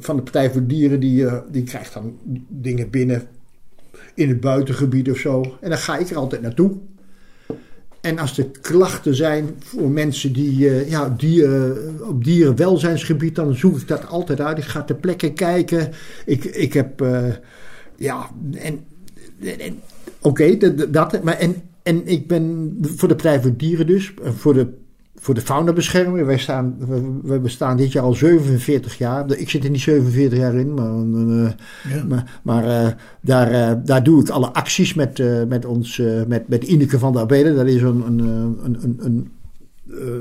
[0.00, 1.00] van de Partij voor Dieren.
[1.00, 2.16] Die, die krijgt dan
[2.48, 3.22] dingen binnen
[4.14, 5.56] in het buitengebied of zo.
[5.60, 6.72] En dan ga ik er altijd naartoe.
[8.04, 13.76] En als er klachten zijn voor mensen die eh, ja, dieren, op dierenwelzijnsgebied, dan zoek
[13.76, 14.58] ik dat altijd uit.
[14.58, 15.92] Ik ga ter plekke kijken.
[16.26, 17.32] Ik, ik heb, eh,
[17.96, 18.84] ja, en,
[20.20, 24.30] oké, dat, dat, maar en, en ik ben voor de Partij voor Dieren dus, eh,
[24.30, 24.68] voor de,
[25.24, 26.26] voor de faunabescherming.
[26.26, 29.30] Wij staan, we, we bestaan dit jaar al 47 jaar.
[29.36, 30.86] Ik zit er niet 47 jaar in, maar...
[31.44, 31.52] eh,
[31.96, 32.04] Ja.
[32.08, 36.64] maar, maar eh, daar, eh, daar doe ik alle acties met, met ons, met, met
[36.64, 37.54] Ineke van der Abelen.
[37.56, 39.30] Dat is een, een, een, een, een,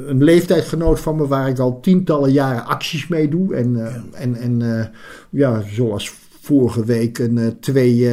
[0.08, 3.56] een leeftijdgenoot van me waar ik al tientallen jaren acties mee doe.
[3.56, 4.62] En, en, en
[5.30, 8.08] ja, zoals vorige week een, twee,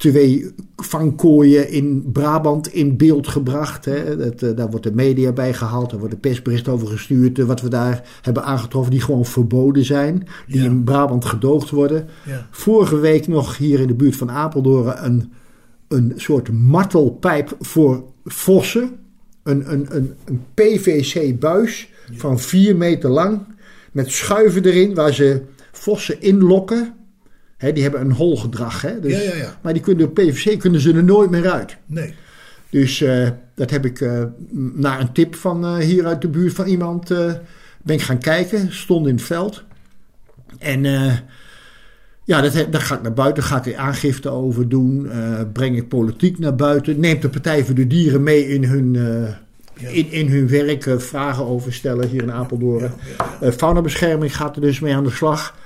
[0.00, 3.84] twee vangkooien in Brabant in beeld gebracht.
[3.84, 4.16] Hè.
[4.16, 7.38] Dat, eh, daar wordt de media bij gehaald, daar wordt een persbericht over gestuurd.
[7.38, 10.26] eh, wat we daar hebben aangetroffen, die gewoon verboden zijn.
[10.46, 10.64] Die Ja.
[10.64, 12.06] in Brabant gedoogd worden.
[12.26, 12.46] Ja.
[12.50, 15.32] Vorige week nog hier in de buurt van Apeldoorn een,
[15.88, 18.90] een soort martelpijp voor vossen.
[19.42, 23.40] Een, een, een, een PVC-buis van 4 meter lang.
[23.92, 26.94] Met schuiven erin waar ze vossen inlokken.
[27.60, 28.82] Hè, die hebben een holgedrag.
[28.82, 29.00] Hè?
[29.00, 29.56] Dus, Ja, ja, ja.
[29.62, 31.76] Maar die kunnen, PVC kunnen ze er nooit meer uit.
[31.86, 32.14] Nee.
[32.70, 34.30] Dus eh, dat heb ik m-
[34.74, 37.08] naar een tip van eh, hier uit de buurt van iemand
[37.82, 38.72] ben ik gaan kijken.
[38.72, 39.64] Stond in het veld.
[40.58, 40.82] En
[42.24, 45.10] ja, dat, daar ga ik naar buiten, ga ik er aangifte over doen.
[45.52, 47.00] breng ik politiek naar buiten.
[47.00, 48.92] Neemt de Partij voor de Dieren mee in hun,
[49.76, 49.88] Ja.
[49.88, 51.00] in, in hun werk.
[51.00, 52.90] vragen over stellen hier in Apeldoorn.
[53.40, 55.56] Eh, faunabescherming gaat er dus mee aan de slag.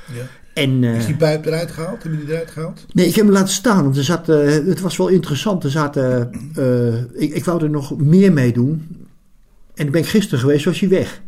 [0.55, 2.03] En, eh, Is die pijp eruit gehaald?
[2.03, 2.87] Hebben die eruit gehaald?
[2.93, 5.65] Nee, ik heb hem laten staan, want er zat, eh, het was wel interessant.
[5.65, 8.87] Er zaten, eh, ik, ik wou er nog meer mee doen.
[9.75, 11.23] En dan ben ik gisteren geweest, was hij weg.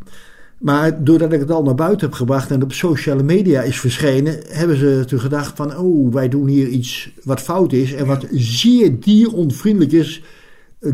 [0.58, 4.38] Maar doordat ik het al naar buiten heb gebracht en op sociale media is verschenen,
[4.48, 8.26] hebben ze toen gedacht van, oh, wij doen hier iets wat fout is en wat
[8.30, 10.22] zeer dieronvriendelijk is.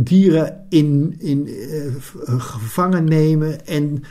[0.00, 1.48] Dieren in, in
[2.38, 4.02] gevangen nemen en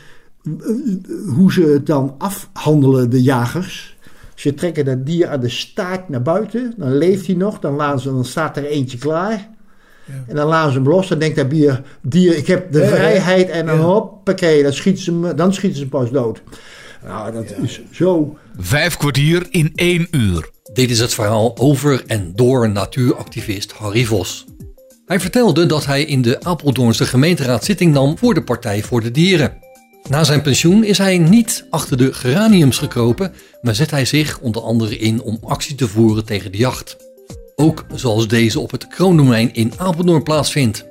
[1.35, 3.97] hoe ze het dan afhandelen, de jagers.
[4.41, 6.73] Ze trekken dat dier aan de staart naar buiten.
[6.77, 7.59] Dan leeft hij nog.
[7.59, 9.49] Dan, laten ze, dan staat er eentje klaar.
[10.05, 10.13] Ja.
[10.27, 11.07] En dan laten ze hem los.
[11.07, 13.49] Dan denkt dat bier, dier, ik heb de Ja, vrijheid.
[13.49, 13.83] En dan Ja.
[13.83, 16.41] hoppakee, dan schieten ze hem, dan schieten ze hem pas dood.
[17.05, 18.37] Nou, dat is zo...
[18.59, 20.49] Vijf kwartier in één uur.
[20.73, 24.45] Dit is het verhaal over en door natuuractivist Harry Vos.
[25.05, 29.11] Hij vertelde dat hij in de Apeldoornse gemeenteraad zitting nam voor de Partij voor de
[29.11, 29.57] Dieren.
[30.09, 34.61] Na zijn pensioen is hij niet achter de geraniums gekropen, maar zet hij zich onder
[34.61, 36.97] andere in om actie te voeren tegen de jacht.
[37.55, 40.85] Ook zoals deze op het kroondomein in Apeldoorn plaatsvindt.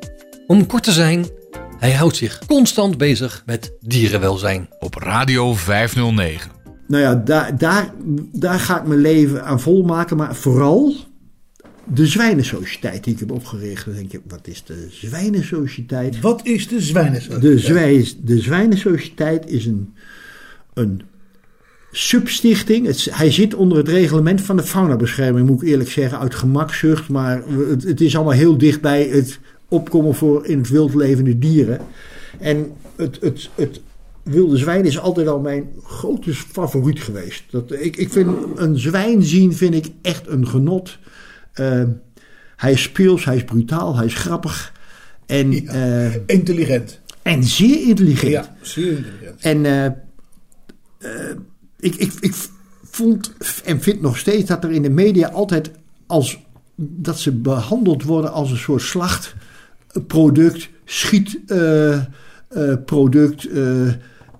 [0.47, 1.27] Om kort te zijn,
[1.79, 4.69] hij houdt zich constant bezig met dierenwelzijn.
[4.79, 6.51] Op Radio 509.
[6.87, 7.93] Nou ja, daar, daar,
[8.33, 10.17] daar ga ik mijn leven aan volmaken.
[10.17, 10.95] Maar vooral
[11.95, 13.85] de Zwijnensociëteit die ik heb opgericht.
[13.85, 16.21] Dan denk je, wat is de Zwijnensociëteit?
[16.21, 17.41] Wat is de zwijnen?
[17.41, 19.95] De, zwij, de Zwijnensociëteit is een,
[20.75, 21.03] een
[21.93, 22.87] substichting.
[22.87, 27.09] Het, hij zit onder het reglement van de faunabescherming, moet ik eerlijk zeggen, uit gemakzucht.
[27.09, 31.39] Maar het, het is allemaal heel dicht bij het opkomen voor in het wild levende
[31.39, 31.81] dieren.
[32.39, 33.81] En het, het, het
[34.23, 37.45] wilde zwijn is altijd al mijn grote favoriet geweest.
[37.51, 40.99] Dat, ik, ik vind een zwijn zien vind ik echt een genot.
[41.61, 41.83] Eh,
[42.57, 44.73] hij is speels, hij is brutaal, hij is grappig.
[45.27, 45.63] En, Ja.
[45.73, 47.01] eh, Intelligent.
[47.23, 48.33] en zeer intelligent.
[48.33, 49.41] Ja, zeer intelligent.
[49.41, 49.93] En eh, eh,
[51.79, 52.35] ik, ik, ik
[52.83, 53.33] vond
[53.65, 55.71] en vind nog steeds dat er in de media altijd
[56.07, 56.39] als
[56.77, 63.49] dat ze behandeld worden als een soort slachtproduct, schietproduct.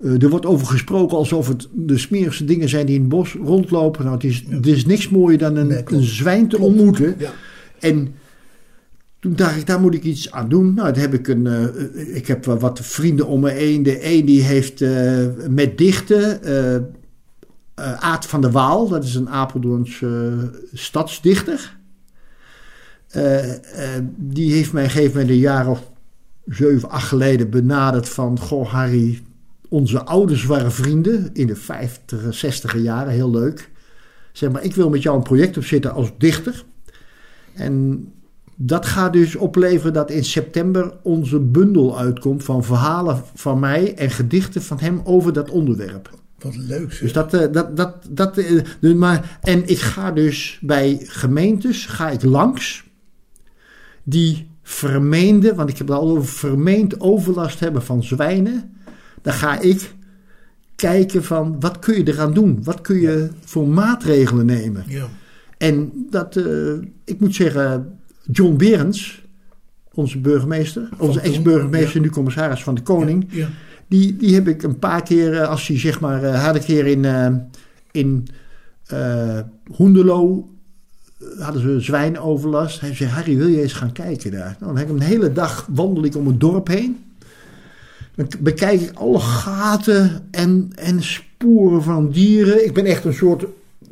[0.03, 3.33] Eh, er wordt over gesproken alsof het de smerigste dingen zijn die in het bos
[3.43, 4.03] rondlopen.
[4.03, 7.15] Nou, het is, er is niks mooier dan een, Nee, een zwijn te ontmoeten.
[7.17, 7.31] Ja.
[7.79, 8.13] En
[9.19, 10.73] toen dacht ik, daar moet ik iets aan doen.
[10.73, 11.47] Nou, heb ik een.
[11.47, 13.83] eh, ik heb wat vrienden om me heen.
[13.83, 16.43] De een die heeft eh, met dichten.
[16.43, 16.81] eh,
[17.99, 20.09] Aad van der Waal, dat is een Apeldoorns eh,
[20.73, 21.77] stadsdichter.
[24.17, 25.91] Die heeft mij gegeven met een jaar of
[26.45, 28.39] zeven, acht geleden benaderd van...
[28.39, 29.21] Goh, Harry,
[29.71, 33.71] onze ouders waren vrienden in de 50, 60 jaren, heel leuk.
[34.31, 36.63] Zeg maar, ik wil met jou een project opzetten als dichter.
[37.53, 38.05] En
[38.55, 44.09] dat gaat dus opleveren dat in september onze bundel uitkomt van verhalen van mij en
[44.09, 46.09] gedichten van hem over dat onderwerp.
[46.39, 47.01] Wat leuk zeg.
[47.01, 51.85] Dus dat, eh, dat, dat, dat, eh, dus maar, en ik ga dus bij gemeentes,
[51.85, 52.83] ga ik langs,
[54.03, 58.79] die vermeende, want ik heb het al over vermeend overlast hebben van zwijnen.
[59.21, 59.93] Dan ga ik
[60.75, 62.63] kijken van, wat kun je eraan doen?
[62.63, 64.83] Wat kun je voor maatregelen nemen?
[64.87, 65.07] Ja.
[65.57, 67.99] En dat, eh, ik moet zeggen,
[68.31, 69.21] John Berends,
[69.93, 72.01] onze burgemeester, onze ex-burgemeester, ja.
[72.01, 73.47] nu commissaris van de Koning, Ja.
[73.87, 76.63] die, die heb ik een paar keer, eh, als hij zeg maar, eh, had een
[76.63, 77.27] keer in, eh,
[77.91, 78.27] in
[79.75, 80.49] Hoenderloo,
[81.19, 82.79] eh, hadden ze zwijnoverlast.
[82.81, 84.55] Hij zei, Harry, wil je eens gaan kijken daar?
[84.59, 86.97] Nou, dan heb ik een hele dag wandel ik om het dorp heen.
[88.15, 92.65] Dan bekijk ik alle gaten en, en sporen van dieren.
[92.65, 93.45] Ik ben echt een soort,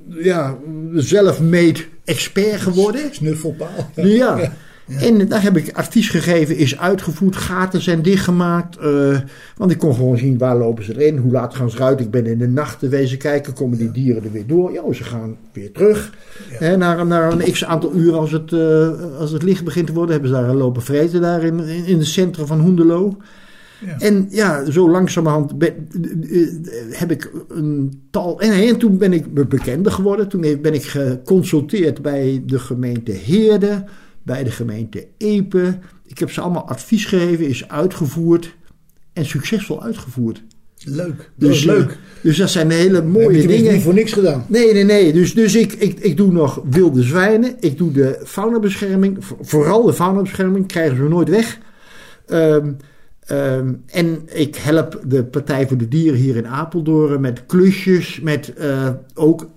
[0.10, 0.58] ja,
[0.94, 3.02] zelf-made expert geworden.
[3.16, 3.90] Snuffelpaal.
[3.96, 4.52] Ja.
[4.98, 8.78] En daar heb ik advies gegeven, is uitgevoerd, gaten zijn dichtgemaakt.
[8.78, 9.18] eh,
[9.58, 12.00] want ik kon gewoon zien waar lopen ze erin, hoe laat gaan ze eruit.
[12.00, 14.72] Ik ben in de nacht wezen kijken, komen die dieren er weer door.
[14.72, 16.14] Ja, ze gaan weer terug.
[16.50, 19.94] Hè, na, na een x aantal uur als het, eh, als het licht begint te
[19.94, 23.18] worden, hebben ze daar lopen vreten daar in, in, in het centrum van Hoenderloo.
[23.86, 24.00] Ja.
[24.00, 25.74] En ja, zo langzamerhand ben,
[26.30, 26.48] eh,
[26.92, 28.42] heb ik een tal.
[28.42, 30.28] En, en toen ben ik be- bekender geworden.
[30.28, 33.84] Toen ben ik geconsulteerd bij de gemeente Heerde,
[34.24, 35.78] bij de gemeente Epe.
[36.06, 38.56] Ik heb ze allemaal advies gegeven, is uitgevoerd
[39.14, 40.44] en succesvol uitgevoerd.
[40.86, 41.32] Leuk.
[41.36, 41.90] Dus, is leuk.
[41.90, 43.74] eh, dus dat zijn hele mooie je tenminste dingen.
[43.74, 44.46] niet voor niks gedaan.
[44.48, 45.14] Nee, nee, nee.
[45.14, 47.56] Dus, dus ik, ik, ik doe nog wilde zwijnen.
[47.60, 49.18] Ik doe de faunabescherming.
[49.26, 51.58] Vo- Vooral de faunabescherming krijgen ze nooit weg.
[52.26, 52.72] Ehm,
[53.30, 58.20] ehm, en ik help de Partij voor de Dieren hier in Apeldoorn met klusjes.
[58.20, 59.48] Met eh, ook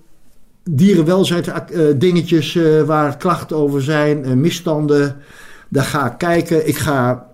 [0.63, 4.39] dierenwelzijn eh, dingetjes eh, waar klachten over zijn.
[4.39, 5.15] misstanden.
[5.69, 6.67] Daar ga ik kijken.
[6.67, 7.32] Ik ga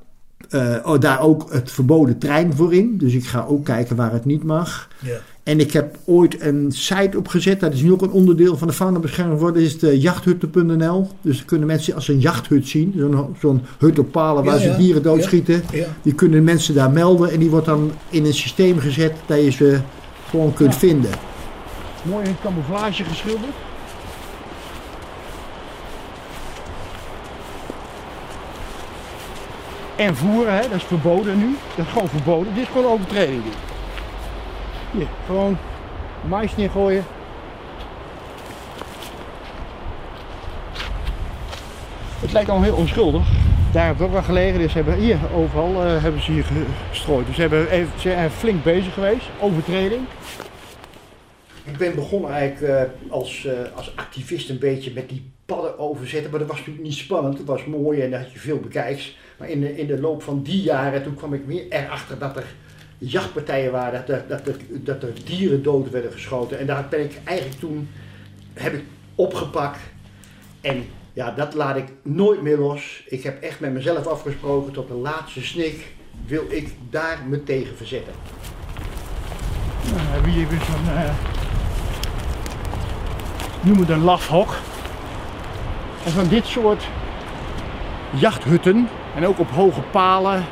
[0.49, 2.97] eh, oh, daar ook het verboden trein voor in.
[2.97, 4.87] Dus ik ga ook kijken waar het niet mag.
[4.99, 5.17] Ja.
[5.43, 7.59] En ik heb ooit een site opgezet.
[7.59, 9.61] Dat is nu ook een onderdeel van de faunabescherming geworden.
[9.63, 11.07] Dat is de jachthutten.nl.
[11.21, 12.93] Dus dan kunnen mensen als ze een jachthut zien.
[12.97, 14.77] Zo'n zo'n hut op palen waar Ja, ze ja.
[14.77, 15.63] dieren doodschieten.
[15.71, 15.85] Ja.
[16.01, 17.31] Die kunnen mensen daar melden.
[17.31, 19.79] En die wordt dan in een systeem gezet dat je ze
[20.29, 21.11] gewoon kunt vinden.
[22.03, 23.53] Mooi in camouflage geschilderd.
[29.99, 31.55] En voeren, hè, dat is verboden nu.
[31.75, 32.53] Dat is gewoon verboden.
[32.53, 33.43] Dit is gewoon overtreding.
[34.91, 35.57] Hier, gewoon
[36.27, 37.05] mais neergooien.
[42.19, 43.27] Het lijkt al heel onschuldig.
[43.71, 44.59] Daar heb ik ook wel gelegen.
[44.59, 46.45] Dus hebben hier overal eh, hebben ze hier
[46.89, 47.25] gestrooid.
[47.25, 49.25] Dus ze, hebben ze zijn flink bezig geweest.
[49.39, 50.01] Overtreding.
[51.63, 56.31] Ik ben begonnen eigenlijk eh, als, eh, als activist een beetje met die padden overzetten.
[56.31, 57.37] Maar dat was natuurlijk niet spannend.
[57.37, 59.17] Het was mooi en daar had je veel bekijks.
[59.37, 62.35] Maar in de, in de loop van die jaren, toen kwam ik meer erachter dat
[62.35, 62.45] er
[62.97, 64.03] jachtpartijen waren.
[64.05, 66.59] Dat er, dat er, dat er dieren dood werden geschoten.
[66.59, 67.89] En daar ben ik eigenlijk toen,
[68.53, 68.83] heb ik
[69.15, 69.79] opgepakt.
[70.61, 70.83] En
[71.13, 73.03] ja, dat laat ik nooit meer los.
[73.07, 75.87] Ik heb echt met mezelf afgesproken tot de laatste snik
[76.25, 78.13] wil ik daar me tegen verzetten.
[79.83, 81.37] Nou, dan hebben zo'n, eh
[83.61, 84.55] noem het een lafhok.
[86.09, 86.87] Van dit soort
[88.09, 90.45] jachthutten, en ook op hoge palen.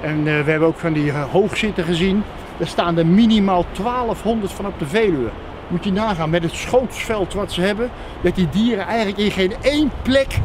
[0.00, 2.22] En eh, we hebben ook van die eh, hoogzitten gezien.
[2.58, 5.30] Daar staan er minimaal 1200 van op de Veluwe.
[5.68, 7.90] Moet je nagaan met het schootsveld wat ze hebben,
[8.22, 10.38] dat die dieren eigenlijk in geen één plek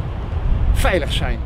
[0.72, 1.38] veilig zijn.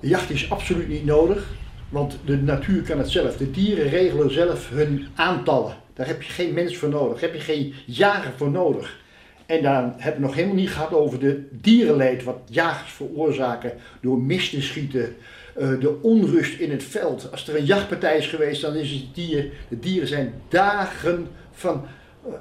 [0.00, 1.46] De jacht is absoluut niet nodig,
[1.88, 3.36] want de natuur kan het zelf.
[3.36, 5.76] De dieren regelen zelf hun aantallen.
[5.94, 9.02] Daar heb je geen mens voor nodig, daar heb je geen jager voor nodig.
[9.46, 14.18] En dan hebben we nog helemaal niet gehad over de dierenleed wat jagers veroorzaken door
[14.18, 15.16] mis te schieten.
[15.54, 17.30] eh, de onrust in het veld.
[17.30, 21.86] Als er een jachtpartij is geweest, dan is het dier, de dieren zijn dagen van,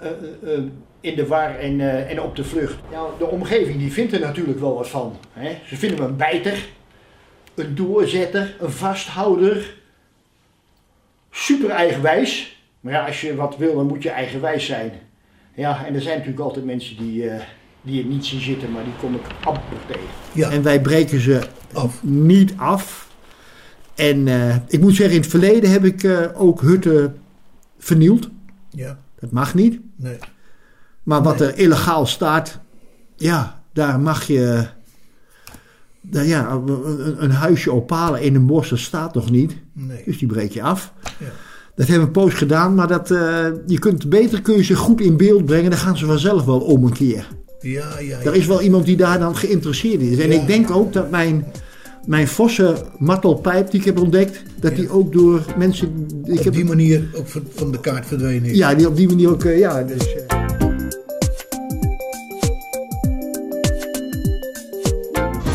[0.01, 0.09] eh,
[0.53, 0.63] eh,
[1.01, 2.75] in de war en, en op de vlucht.
[2.91, 5.17] Ja, de omgeving die vindt er natuurlijk wel wat van.
[5.33, 5.57] Hè?
[5.65, 6.65] Ze vinden hem een bijter,
[7.55, 9.73] een doorzetter, een vasthouder.
[11.31, 12.57] super eigenwijs.
[12.79, 14.91] Maar ja, als je wat wil, dan moet je eigenwijs zijn.
[15.55, 17.41] Ja, en er zijn natuurlijk altijd mensen die, eh,
[17.81, 20.01] die het niet zien zitten, maar die kom ik amper tegen.
[20.33, 20.49] Ja.
[20.49, 21.41] En wij breken ze
[21.73, 22.03] Af.
[22.03, 23.11] niet af.
[23.95, 27.15] En eh, ik moet zeggen, in het verleden heb ik eh, ook hutten
[27.77, 28.29] vernield.
[28.69, 29.79] Ja, Dat mag niet.
[29.95, 30.17] nee.
[31.03, 32.59] Maar wat er illegaal staat,
[33.15, 34.67] ja, daar mag je.
[36.01, 39.55] nou ja, een, een huisje opalen in een bos, dat staat nog niet.
[39.73, 40.01] Nee.
[40.05, 40.93] Dus die breek je af.
[41.19, 41.25] Ja.
[41.75, 44.75] Dat hebben we een poos gedaan, maar dat, eh, je kunt beter kun je ze
[44.75, 45.69] goed in beeld brengen.
[45.69, 47.27] Dan gaan ze vanzelf wel om een keer.
[47.59, 48.19] Ja, ja, ja.
[48.19, 50.17] Er is wel iemand die daar dan geïnteresseerd in is.
[50.17, 50.41] En Ja.
[50.41, 51.45] ik denk ook dat mijn,
[52.05, 54.77] mijn Vosse mattelpijp die ik heb ontdekt, dat Ja.
[54.77, 56.07] die ook door mensen.
[56.23, 58.57] Ik Op heb, die manier ook van, de kaart verdwenen is.
[58.57, 59.43] ja, die op die manier ook.
[59.43, 60.37] eh, ja, dus, eh,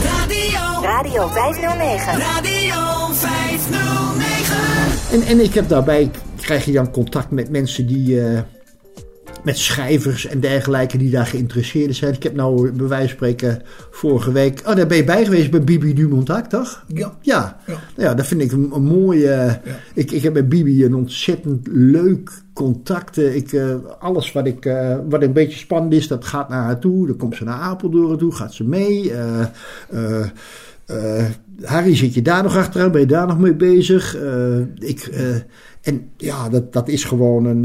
[0.02, 0.82] Radio.
[0.82, 2.18] Radio 509.
[2.18, 2.97] Radio 509.
[5.12, 8.40] En, en ik heb daarbij, krijg je dan contact met mensen die, eh,
[9.44, 12.14] met schrijvers en dergelijke die daar geïnteresseerd zijn.
[12.14, 15.50] Ik heb nou bij wijze van spreken vorige week, oh daar ben je bij geweest
[15.50, 16.84] bij Bibi Dumontac, toch?
[16.86, 17.16] Ja.
[17.20, 17.72] Ja, Ja.
[17.96, 19.60] Nou ja dat vind ik een, een mooie,
[19.94, 23.18] ik, ik heb met Bibi een ontzettend leuk contact.
[23.18, 24.72] Eh, Ik, eh, alles wat, ik,
[25.08, 27.06] wat een beetje spannend is, dat gaat naar haar toe.
[27.06, 29.12] Dan komt ze naar Apeldoorn toe, gaat ze mee.
[30.88, 31.24] Eh,
[31.62, 32.92] Harry, zit je daar nog achteraan?
[32.92, 34.16] Ben je daar nog mee bezig?
[34.16, 35.34] Eh, ik, eh,
[35.82, 37.60] en ja, dat, dat is gewoon een.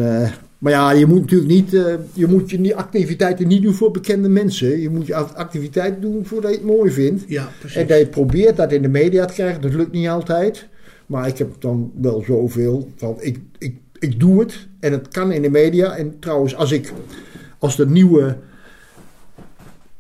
[0.58, 1.72] maar ja, je moet natuurlijk niet.
[2.14, 4.82] je moet je activiteiten niet doen voor bekende mensen.
[4.82, 7.24] Je moet je activiteiten doen voordat je het mooi vindt.
[7.28, 7.88] Ja, En precies.
[7.88, 9.62] dat je probeert dat in de media te krijgen.
[9.62, 10.68] Dat lukt niet altijd.
[11.06, 13.18] Maar ik heb dan wel zoveel van.
[13.20, 14.68] Ik, ik, ik doe het.
[14.80, 15.96] En het kan in de media.
[15.96, 16.94] En trouwens, als ik.
[17.58, 18.38] Als er nieuwe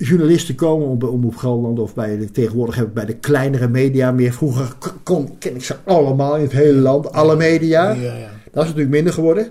[0.07, 4.11] journalisten komen om op Gelderland of bij de, tegenwoordig heb ik bij de kleinere media
[4.11, 4.33] meer.
[4.33, 7.91] Vroeger kon, ken ik ze allemaal in het hele land, alle media.
[7.91, 8.29] Ja, ja.
[8.51, 9.47] Dat is natuurlijk minder geworden.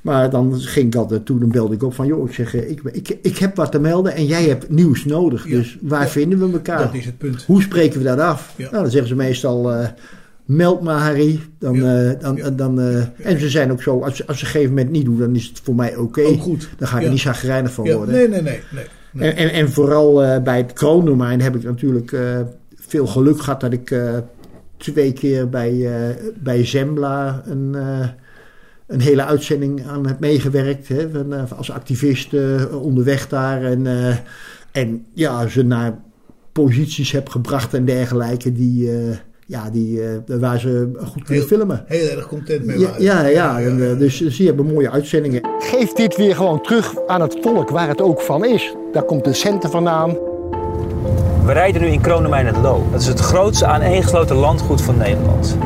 [0.00, 2.70] Maar dan ging ik altijd toe, dan belde ik op van joh, ik zeg, eh,
[2.70, 5.46] ik, ik, ik heb wat te melden en jij hebt nieuws nodig.
[5.46, 6.78] Dus waar vinden we elkaar?
[6.78, 7.42] Dat is het punt.
[7.42, 8.54] Hoe spreken we dat af?
[8.58, 9.88] Nou, dan zeggen ze meestal, eh,
[10.44, 11.40] meld maar Harry.
[11.58, 12.02] Dan, Ja.
[12.04, 12.50] eh, dan, Ja.
[12.50, 12.80] dan,
[13.22, 15.18] En ze zijn ook zo, als, ze- als ze op een gegeven moment niet doen,
[15.18, 16.22] dan is het voor mij oké.
[16.22, 16.68] Ook goed.
[16.78, 18.14] Dan ga ik er niet chagrijnig van worden.
[18.14, 18.60] nee, nee, nee.
[18.72, 18.84] nee,
[19.18, 22.40] En, en, vooral eh, bij het kroondomein heb ik natuurlijk eh,
[22.74, 24.18] veel geluk gehad dat ik eh,
[24.76, 25.88] twee keer bij,
[26.42, 27.74] bij Zembla een,
[28.86, 30.88] een hele uitzending aan heb meegewerkt.
[30.88, 32.34] Hè, van, als activist
[32.72, 33.62] onderweg daar.
[33.62, 33.86] En,
[34.72, 35.98] en ja, ze naar
[36.52, 38.90] posities heb gebracht en dergelijke die,
[39.46, 40.08] ja, die, eh,
[40.40, 41.84] waar ze goed kunnen Heel- filmen.
[41.86, 43.02] Heel erg content mee Ja, waren.
[43.02, 43.60] ja, ja.
[43.60, 45.40] En, eh, dus ze hebben mooie uitzendingen.
[45.58, 48.74] Geef dit weer gewoon terug aan het volk waar het ook van is.
[48.92, 50.16] Daar komt de centen vandaan.
[51.44, 52.82] We rijden nu in Kronemijn het Loo.
[52.92, 55.56] Dat is het grootste aaneengesloten landgoed van Nederland.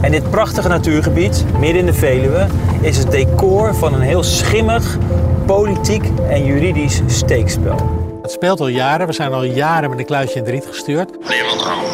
[0.00, 2.46] En dit prachtige natuurgebied, midden in de Veluwe,
[2.80, 4.98] is het decor van een heel schimmig,
[5.46, 7.76] politiek en juridisch steekspel.
[8.22, 9.06] Het speelt al jaren.
[9.06, 11.10] We zijn al jaren met een kluisje in het riet gestuurd.
[11.28, 11.84] Nederland gewoon.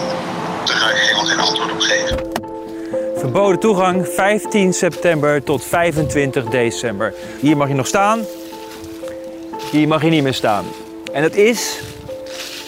[0.64, 2.18] Daar ga ik helemaal geen antwoord op geven.
[3.16, 7.14] Verboden toegang 15 september tot 25 december.
[7.40, 8.20] Hier mag je nog staan,
[9.70, 10.64] hier mag je niet meer staan.
[11.12, 11.80] En dat is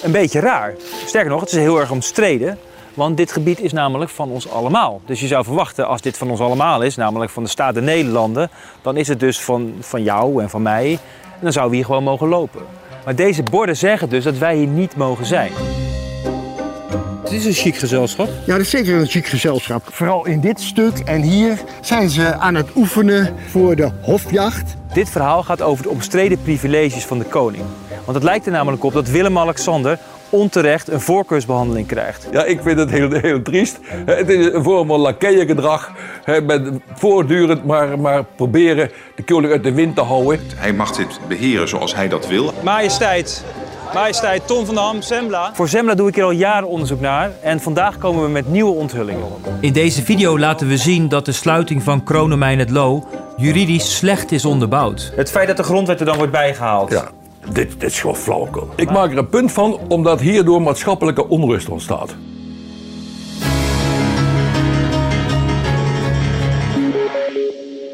[0.02, 0.74] een beetje raar.
[1.06, 2.58] Sterker nog, het is heel erg omstreden.
[2.94, 5.00] Want dit gebied is namelijk van ons allemaal.
[5.06, 7.82] Dus je zou verwachten, als dit van ons allemaal is, namelijk van de Staat der
[7.82, 8.50] Nederlanden,
[8.82, 10.90] dan is het dus van, van jou en van mij.
[11.22, 12.62] En dan zouden we hier gewoon mogen lopen.
[13.04, 15.52] Maar deze borden zeggen dus dat wij hier niet mogen zijn.
[17.34, 18.28] Het is een chic gezelschap.
[18.46, 19.82] Ja, dat is zeker een chic gezelschap.
[19.90, 24.74] Vooral in dit stuk en hier zijn ze aan het oefenen voor de hofjacht.
[24.92, 27.64] Dit verhaal gaat over de omstreden privileges van de koning.
[28.04, 29.98] Want het lijkt er namelijk op dat Willem-Alexander
[30.30, 32.28] onterecht een voorkeursbehandeling krijgt.
[32.32, 33.78] Ja, ik vind het heel, heel triest.
[34.06, 35.92] Het is een vorm van lakeiengedrag.
[36.24, 40.40] hè, Met voortdurend maar, maar proberen de koning uit de wind te houden.
[40.56, 42.52] Hij mag dit beheren zoals hij dat wil.
[42.62, 43.44] Majesteit,
[43.94, 45.54] majesteit Tom van Ham, Zembla.
[45.54, 48.72] Voor Zembla doe ik hier al jaren onderzoek naar en vandaag komen we met nieuwe
[48.72, 49.28] onthullingen.
[49.60, 53.04] In deze video laten we zien dat de sluiting van Kronemijn het Loo
[53.36, 55.12] juridisch slecht is onderbouwd.
[55.16, 56.90] Het feit dat de grondwet er dan wordt bijgehaald.
[56.90, 57.08] Ja,
[57.52, 58.68] dit, dit is gewoon flauwekul.
[58.76, 62.14] Ik maak er een punt van omdat hierdoor maatschappelijke onrust ontstaat.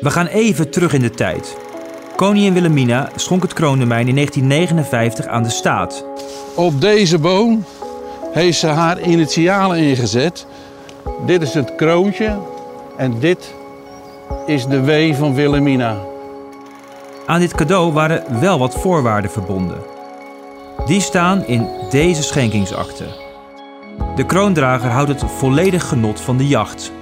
[0.01, 1.57] We gaan even terug in de tijd.
[2.21, 6.05] Koningin Wilhelmina schonk het kroondomein in 1959 aan de staat.
[6.55, 7.64] Op deze boom
[8.33, 10.47] heeft ze haar initialen ingezet.
[11.27, 12.39] Dit is het kroontje
[12.97, 13.55] en dit
[14.47, 15.97] is de W van Wilhelmina.
[17.27, 19.79] Aan dit cadeau waren wel wat voorwaarden verbonden.
[20.87, 23.05] Die staan in deze schenkingsakte.
[24.16, 26.93] De kroondrager houdt het volledig genot van de jacht.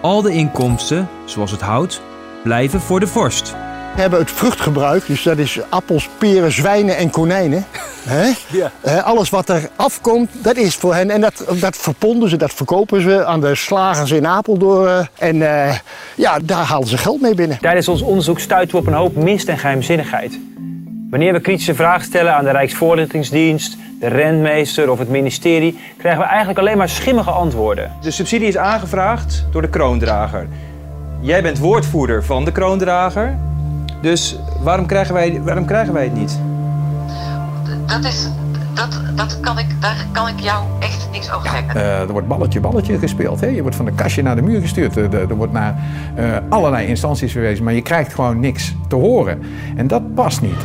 [0.00, 2.02] Al de inkomsten, zoals het hout,
[2.42, 3.63] blijven voor de vorst.
[3.94, 7.64] We hebben het vruchtgebruik, dus dat is appels, peren, zwijnen en konijnen.
[8.04, 8.30] Hè?
[8.58, 8.70] Ja.
[8.80, 11.10] Hè, alles wat er afkomt, dat is voor hen.
[11.10, 15.08] En dat, dat verponden ze, dat verkopen ze aan de slagers in Apeldoorn.
[15.18, 15.74] En eh,
[16.14, 17.58] ja, daar halen ze geld mee binnen.
[17.60, 20.38] Tijdens ons onderzoek stuiten we op een hoop mist en geheimzinnigheid.
[21.10, 26.28] Wanneer we kritische vragen stellen aan de Rijksvoorlichtingsdienst, de rentmeester of het ministerie, krijgen we
[26.28, 27.92] eigenlijk alleen maar schimmige antwoorden.
[28.02, 30.48] De subsidie is aangevraagd door de kroondrager.
[31.20, 33.38] Jij bent woordvoerder van de kroondrager.
[34.04, 36.38] Dus waarom krijgen wij, waarom krijgen wij het niet?
[37.86, 38.28] Dat is,
[38.74, 41.74] dat, dat kan ik, daar kan ik jou echt niks over zeggen.
[41.74, 43.40] Eh, er wordt balletje balletje gespeeld.
[43.40, 43.46] Hè?
[43.46, 44.96] Je wordt van de kastje naar de muur gestuurd.
[44.96, 45.76] Er, er wordt naar
[46.14, 47.64] eh, allerlei instanties verwezen.
[47.64, 49.42] Maar je krijgt gewoon niks te horen.
[49.76, 50.60] En dat past niet.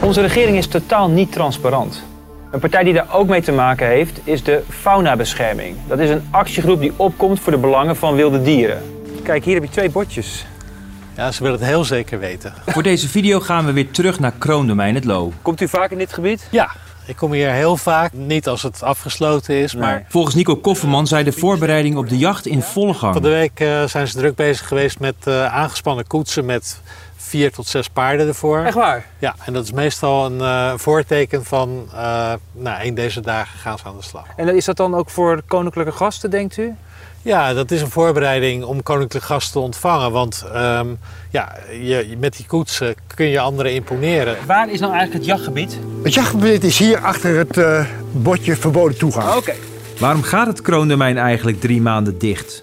[0.00, 2.02] Onze regering is totaal niet transparant.
[2.50, 5.76] Een partij die daar ook mee te maken heeft, is de Faunabescherming.
[5.86, 8.82] Dat is een actiegroep die opkomt voor de belangen van wilde dieren.
[9.22, 10.46] Kijk, hier heb je twee bordjes.
[11.18, 12.54] Ja, ze willen het heel zeker weten.
[12.66, 15.32] Voor deze video gaan we weer terug naar Kroondomein het Loo.
[15.42, 16.48] Komt u vaak in dit gebied?
[16.50, 16.70] Ja,
[17.06, 18.12] ik kom hier heel vaak.
[18.12, 20.04] Niet als het afgesloten is, maar...
[20.08, 23.12] Volgens Nico Kofferman zijn de voorbereidingen op de jacht in volle gang.
[23.12, 26.80] Van de week eh, zijn ze druk bezig geweest met eh, aangespannen koetsen met
[27.16, 28.64] vier tot zes paarden ervoor.
[28.64, 29.06] Echt waar?
[29.18, 33.78] Ja, en dat is meestal een eh, voorteken van, uh, nou, een deze dagen gaan
[33.78, 34.26] ze aan de slag.
[34.36, 36.74] En is dat dan ook voor koninklijke gasten, denkt u?
[37.28, 40.12] Ja, dat is een voorbereiding om koninklijke gasten te ontvangen.
[40.12, 40.98] Want um,
[41.30, 44.36] ja, je, met die koetsen kun je anderen imponeren.
[44.46, 45.78] Waar is nou eigenlijk het jachtgebied?
[46.02, 49.28] Het jachtgebied is hier achter het uh, bordje verboden toegang.
[49.28, 49.36] Oké.
[49.36, 49.56] Okay.
[49.98, 52.62] Waarom gaat het kroondomein eigenlijk drie maanden dicht?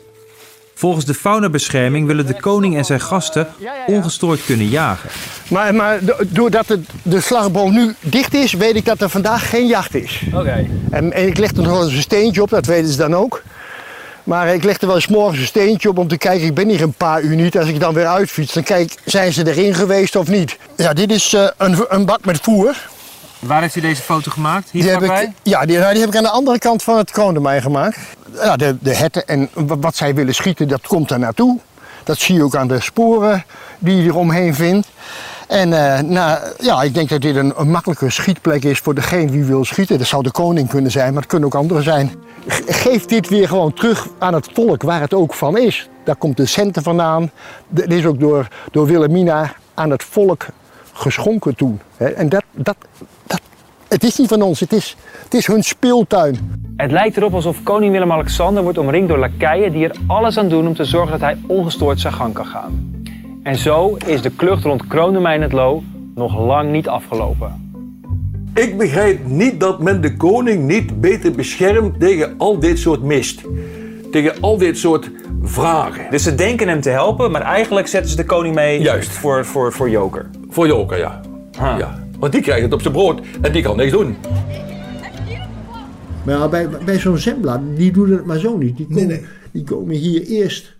[0.73, 3.47] Volgens de faunabescherming willen de koning en zijn gasten
[3.85, 5.09] ongestoord kunnen jagen.
[5.47, 9.67] Maar, maar doordat het, de slagboom nu dicht is, weet ik dat er vandaag geen
[9.67, 10.23] jacht is.
[10.27, 10.37] Oké.
[10.37, 10.69] Okay.
[10.91, 13.15] En, en, ik leg er nog wel eens een steentje op, dat weten ze dan
[13.15, 13.41] ook.
[14.25, 16.69] Maar ik leg er wel eens morgens een steentje op om te kijken, ik ben
[16.69, 17.57] hier een paar uur niet.
[17.57, 20.57] Als ik dan weer uitfiets, dan kijk, zijn ze erin geweest of niet.
[20.75, 22.75] Ja, dit is uh, een, een bak met voer.
[23.39, 24.69] Waar heeft u deze foto gemaakt?
[24.71, 26.97] Hier die heb ik, ja, die, nou, die heb ik aan de andere kant van
[26.97, 27.97] het kroondomein gemaakt.
[28.33, 31.59] Ja, de, de herten en wat zij willen schieten, dat komt daar naartoe.
[32.03, 33.45] Dat zie je ook aan de sporen
[33.79, 34.87] die je eromheen vindt.
[35.47, 39.43] En uh, nou, ja, ik denk dat dit een, makkelijke schietplek is voor degene die
[39.43, 39.97] wil schieten.
[39.97, 42.11] Dat zou de koning kunnen zijn, maar het kunnen ook anderen zijn.
[42.67, 45.89] Geef dit weer gewoon terug aan het volk waar het ook van is.
[46.03, 47.31] Daar komt de centen vandaan.
[47.67, 50.45] Dit is ook door, door Wilhelmina aan het volk
[50.93, 51.79] geschonken toen.
[51.97, 52.75] En dat, dat,
[53.23, 53.41] dat,
[53.87, 56.63] het is niet van ons, het is, het is hun speeltuin.
[56.77, 60.67] Het lijkt erop alsof koning Willem-Alexander wordt omringd door lakeien die er alles aan doen
[60.67, 62.94] om te zorgen dat hij ongestoord zijn gang kan gaan.
[63.45, 65.83] En zo is de klucht rond Kroondomein het Loo
[66.15, 67.71] nog lang niet afgelopen.
[68.53, 73.41] Ik begrijp niet dat men de koning niet beter beschermt tegen al dit soort mist.
[74.11, 76.05] Tegen al dit soort vragen.
[76.09, 79.11] Dus ze denken hem te helpen, maar eigenlijk zetten ze de koning mee Juist.
[79.11, 80.29] Voor, voor, voor joker.
[80.49, 81.21] Voor joker, ja.
[81.51, 81.99] ja.
[82.19, 84.15] Want die krijgt het op zijn brood en die kan niks doen.
[86.23, 88.77] Maar ja, bij, bij zo'n zembla, die doen het maar zo niet.
[88.77, 89.27] Die komen, Nee, nee.
[89.51, 90.74] Die komen hier eerst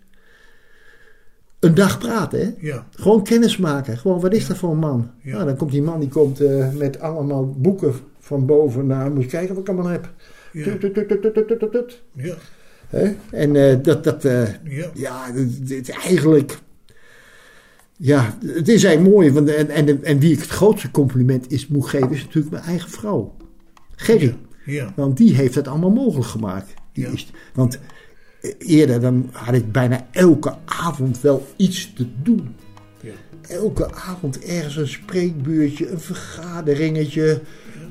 [1.66, 2.40] een dag praten.
[2.40, 2.54] Hè?
[2.68, 2.88] Ja.
[2.92, 3.98] Gewoon kennis maken.
[3.98, 5.12] Gewoon, wat is dat voor een man?
[5.22, 5.34] Ja.
[5.34, 9.12] Nou, dan komt die man die komt eh, met allemaal boeken van boven naar.
[9.12, 10.14] Moet je kijken wat ik allemaal heb.
[10.52, 10.64] Ja.
[10.64, 12.02] Tut, tut, tut.
[12.12, 12.36] Ja.
[12.88, 13.16] Hè?
[13.32, 14.90] En dat, dat eh, Ja.
[14.94, 15.26] ja,
[15.68, 16.58] is eigenlijk.
[17.98, 19.32] Ja, het is eigenlijk mooi.
[19.32, 22.64] Want, en, en, en wie ik het grootste compliment is, moet geven, is natuurlijk mijn
[22.66, 23.36] eigen vrouw.
[23.96, 24.36] Gerry.
[24.66, 24.94] Ja.
[24.96, 26.74] Want die heeft het allemaal mogelijk gemaakt.
[26.94, 27.80] Die is, want
[28.58, 32.56] eerder dan had ik bijna elke avond wel iets te doen.
[33.02, 33.12] Ja.
[33.50, 37.42] Elke avond ergens een spreekbuurtje, een vergaderingetje,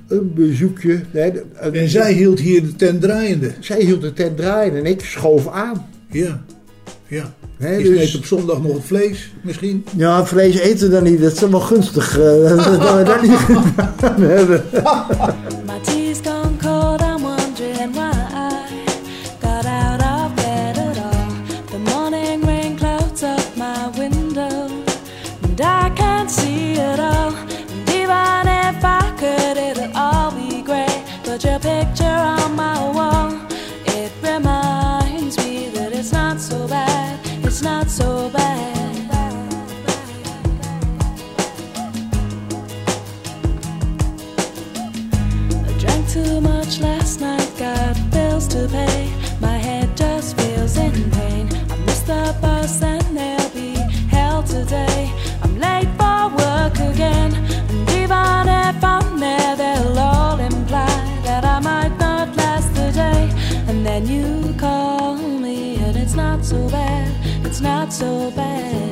[0.09, 1.01] een bezoekje.
[1.11, 3.53] Nee, de- een- En zij hield hier de tent draaiende.
[3.61, 5.87] zij hield de tent draaien en ik schoof aan.
[6.11, 6.45] Ja.
[7.07, 7.35] Ja.
[7.59, 9.85] Dus- sneed op zondag nog het vlees, misschien.
[9.97, 11.21] Ja, vlees eten dan niet.
[11.21, 12.19] Dat is wel gunstig.
[12.19, 12.25] eh,
[12.79, 14.63] dat we dat niet gedaan hebben.
[46.15, 49.13] too much last night, got bills to pay.
[49.41, 51.49] My head just feels in pain.
[51.73, 53.73] I missed the bus and there'll be
[54.15, 55.11] hell today.
[55.43, 57.35] I'm late for work again.
[57.71, 60.95] And even if I'm there, they'll all imply
[61.25, 63.23] that I might not last the day.
[63.67, 67.11] And then you call me, and it's not so bad,
[67.45, 68.84] it's not so bad.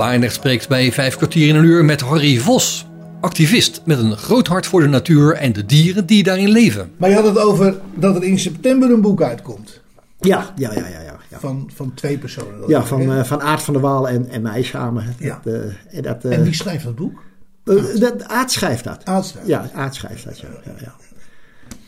[0.00, 2.86] Barendrecht spreekt bij Vijf kwartier in een uur met Harry Vos.
[3.20, 6.90] Activist met een groot hart voor de natuur en de dieren die daarin leven.
[6.96, 9.80] Maar je had het over dat er in september een boek uitkomt.
[10.20, 11.00] Ja, ja, ja, ja.
[11.00, 11.38] ja, ja.
[11.38, 12.60] Van, van twee personen.
[12.60, 15.14] dat Ja, van, eh, van Aard van der Waal en, en mij samen.
[15.18, 15.40] Ja.
[15.44, 17.22] Dat, eh, en, dat, eh, En wie schrijft dat boek?
[17.64, 19.04] eh, dat, Aard schrijft dat.
[19.04, 20.48] Aard schrijft Ja, Aard schrijft dat, ja.
[20.64, 20.94] ja, ja.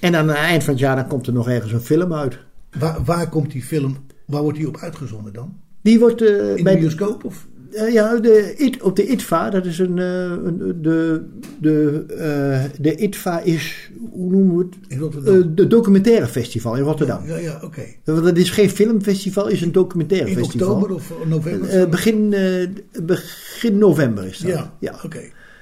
[0.00, 2.38] En aan het eind van het jaar dan komt er nog ergens een film uit.
[2.78, 3.96] Waar, waar komt die film,
[4.26, 5.60] waar wordt die op uitgezonden dan?
[5.82, 7.24] Die wordt eh, In de bij bioscoop?
[7.24, 7.46] Of?
[7.72, 9.98] Eh, ja, de, IT, op de ITVA, dat is een.
[9.98, 11.24] eh, een de,
[11.60, 14.74] de, eh, de ITVA is, hoe noemen we het?
[14.88, 15.34] In Rotterdam.
[15.40, 17.26] Eh, de documentaire festival in Rotterdam.
[17.26, 17.82] Ja, ja, oké.
[18.04, 20.68] Want dat is geen filmfestival, is een documentaire In festival.
[20.74, 21.68] oktober of november?
[21.68, 22.68] Eh, begin, eh,
[23.02, 24.68] begin november is dat.
[24.80, 25.20] Ja, oké.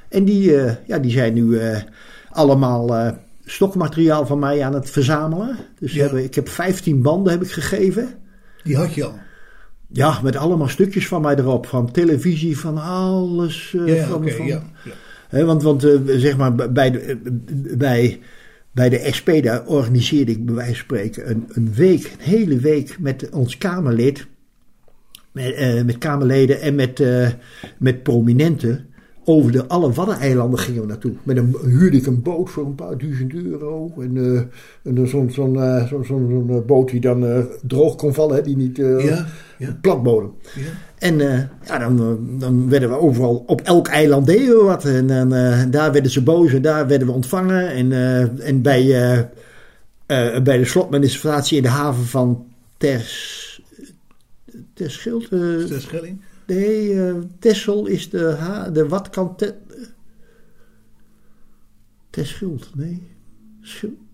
[0.09, 1.79] En die, eh, ja, die zijn nu eh,
[2.31, 3.11] allemaal eh,
[3.45, 5.57] stokmateriaal van mij aan het verzamelen.
[5.79, 6.03] Dus Ja.
[6.03, 8.09] hebben, ik heb 15 banden heb ik gegeven.
[8.65, 9.15] Die had je al.
[9.93, 11.67] Ja, met allemaal stukjes van mij erop.
[11.67, 13.75] Van televisie, van alles.
[13.75, 14.91] eh, Ja, van, oké, van- ja, ja.
[15.29, 17.17] Hè, want want eh, zeg maar, bij de, eh,
[17.77, 18.21] bij,
[18.73, 22.57] bij de SP, daar organiseerde ik bij wijze van spreken een, een week, een hele
[22.59, 24.27] week met ons Kamerlid.
[25.33, 27.03] Met, met Kamerleden en met,
[27.79, 28.87] met prominenten.
[29.25, 31.13] Over de alle Waddeneilanden gingen we naartoe.
[31.23, 33.93] Met een, huurde ik een boot voor een paar duizend euro.
[33.99, 38.37] En, eh, en zo'n zo'n zo'n, eh, boot die dan eh, droog kon vallen.
[38.37, 39.27] Hè, die niet eh Ja,
[39.59, 39.79] ja.
[39.81, 40.33] platbodem.
[40.55, 40.63] Ja.
[40.99, 41.19] En
[41.67, 44.85] ja, dan, dan werden we overal, op elk eiland deden we wat.
[44.85, 45.29] En dan,
[45.71, 47.71] daar werden ze boos en daar werden we ontvangen.
[47.71, 47.93] En,
[48.41, 48.85] en bij,
[50.43, 52.47] bij de slotadministratie in de haven van
[52.77, 53.49] Ters...
[54.81, 56.21] Eh, Terschelling?
[56.51, 59.39] Nee, eh Tessel is de, ha de watkant...
[59.39, 59.59] Te
[62.11, 63.17] Terschild, nee.
[63.61, 64.10] Schild.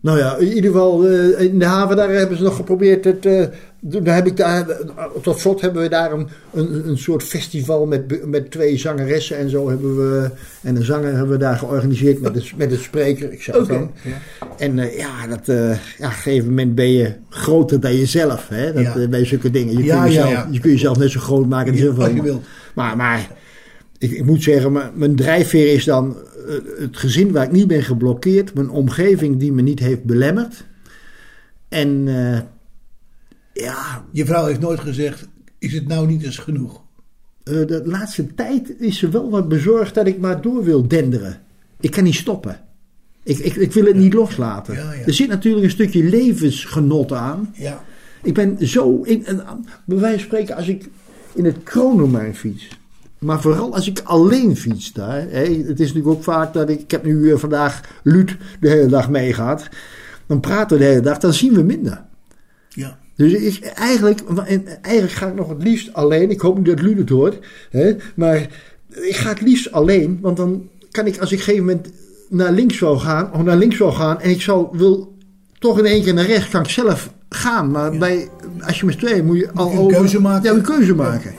[0.00, 3.26] Nou ja, in ieder geval eh, in de haven daar hebben ze nog geprobeerd het...
[3.26, 3.44] eh,
[3.80, 4.66] daar heb ik daar,
[5.22, 9.50] tot slot hebben we daar een, een, een soort festival met, met twee zangeressen en
[9.50, 10.30] zo hebben we...
[10.62, 13.66] En een zanger hebben we daar georganiseerd met een, met een spreker, ik zei het
[13.66, 13.90] Oké, dan.
[14.04, 14.16] ja.
[14.58, 18.48] En eh, ja, dat, ja, op een gegeven moment ben je groter dan jezelf.
[18.48, 18.72] Hè?
[18.72, 19.08] Dat, Ja.
[19.08, 19.78] bij zulke dingen.
[19.78, 21.70] Je, Ja, kun ja, jezelf, je kun jezelf net zo groot maken.
[21.72, 22.42] als je wilt.
[22.74, 23.28] Maar, maar
[23.98, 26.16] ik, ik moet zeggen, mijn, mijn drijfveer is dan
[26.78, 28.54] het gezin waar ik niet ben geblokkeerd.
[28.54, 30.64] Mijn omgeving die me niet heeft belemmerd.
[31.68, 32.40] En eh,
[33.52, 35.28] ja, Je vrouw heeft nooit gezegd,
[35.58, 36.86] is het nou niet eens genoeg?
[37.48, 41.40] eh, de laatste tijd is ze wel wat bezorgd dat ik maar door wil denderen.
[41.80, 42.60] Ik kan niet stoppen.
[43.22, 44.74] Ik, ik, ik wil het niet loslaten.
[44.74, 45.04] Ja, ja.
[45.06, 47.54] Er zit natuurlijk een stukje levensgenot aan.
[47.54, 47.84] Ja.
[48.22, 49.24] Ik ben zo, in,
[49.84, 50.88] bij wijze van spreken, als ik
[51.34, 52.68] in het kroondomein fiets.
[53.18, 55.26] Maar vooral als ik alleen fiets daar.
[55.30, 58.68] Hè, het is natuurlijk ook vaak dat ik, ik heb nu eh, vandaag Luut de
[58.68, 59.68] hele dag mee gehad.
[60.26, 62.04] Dan praten we de hele dag, dan zien we minder.
[62.68, 62.98] Ja.
[63.16, 66.30] Dus ik, eigenlijk, en eigenlijk ga ik nog het liefst alleen.
[66.30, 67.38] Ik hoop niet dat Luc het hoort.
[67.70, 68.36] Hè, maar
[68.90, 70.18] ik ga het liefst alleen.
[70.20, 71.88] Want dan kan ik als ik op een gegeven moment
[72.28, 73.32] naar links zou gaan.
[73.32, 74.20] Of naar links zou gaan.
[74.20, 75.16] En ik zou, wil
[75.58, 76.48] toch in één keer naar rechts.
[76.48, 77.70] Kan ik zelf gaan.
[77.70, 78.28] Maar bij,
[78.60, 80.50] als je met twee moet je al een over- keuze maken.
[80.50, 81.34] Ja, een keuze maken.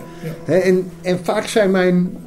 [0.51, 2.17] En, en vaak zijn mijn,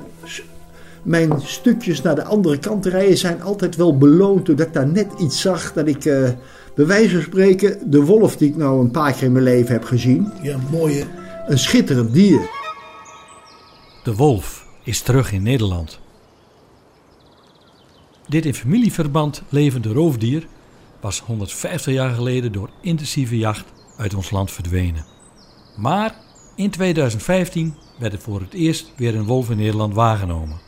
[1.03, 4.47] mijn stukjes naar de andere kant rijden zijn altijd wel beloond.
[4.47, 6.05] Doordat ik daar net iets zag dat ik...
[6.05, 6.29] eh
[6.75, 9.73] bij wijze van spreken, de wolf die ik nou een paar keer in mijn leven
[9.73, 10.33] heb gezien.
[10.43, 11.05] Ja, mooie.
[11.47, 12.51] Een schitterend dier.
[14.05, 16.01] De wolf is terug in Nederland.
[18.29, 20.47] Dit in familieverband levende roofdier
[21.01, 23.65] was 150 jaar geleden door intensieve jacht
[23.97, 25.05] uit ons land verdwenen.
[25.77, 26.15] Maar
[26.57, 30.61] in 2015 werd er voor het eerst weer een wolf in Nederland waargenomen.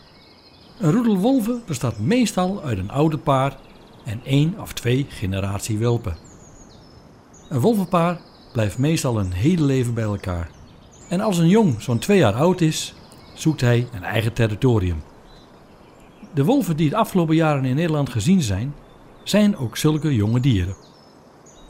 [0.78, 3.56] Een roedel wolven bestaat meestal uit een oude paar
[4.04, 6.16] en één of twee generatie welpen.
[7.48, 8.20] Een wolvenpaar
[8.52, 10.50] blijft meestal een hele leven bij elkaar.
[11.08, 12.94] En als een jong zo'n twee jaar oud is,
[13.34, 15.02] zoekt hij een eigen territorium.
[16.34, 18.74] De wolven die de afgelopen jaren in Nederland gezien zijn,
[19.24, 20.76] zijn ook zulke jonge dieren.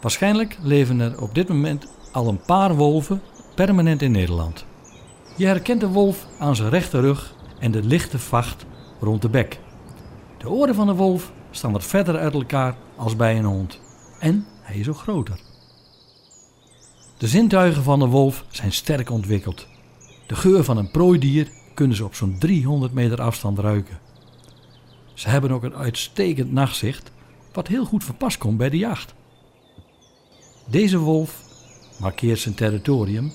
[0.00, 3.22] Waarschijnlijk leven er op dit moment al een paar wolven
[3.54, 4.64] permanent in Nederland.
[5.36, 8.66] Je herkent de wolf aan zijn rechterrug en de lichte vacht
[9.00, 9.58] rond de bek.
[10.38, 13.80] De oren van de wolf staan wat verder uit elkaar als bij een hond.
[14.18, 15.40] En hij is ook groter.
[17.18, 19.66] De zintuigen van de wolf zijn sterk ontwikkeld.
[20.26, 23.98] De geur van een prooidier kunnen ze op zo'n 300 meter afstand ruiken.
[25.14, 27.10] Ze hebben ook een uitstekend nachtzicht,
[27.52, 29.14] wat heel goed van pas komt bij de jacht.
[30.66, 31.42] Deze wolf
[31.98, 33.32] markeert zijn territorium,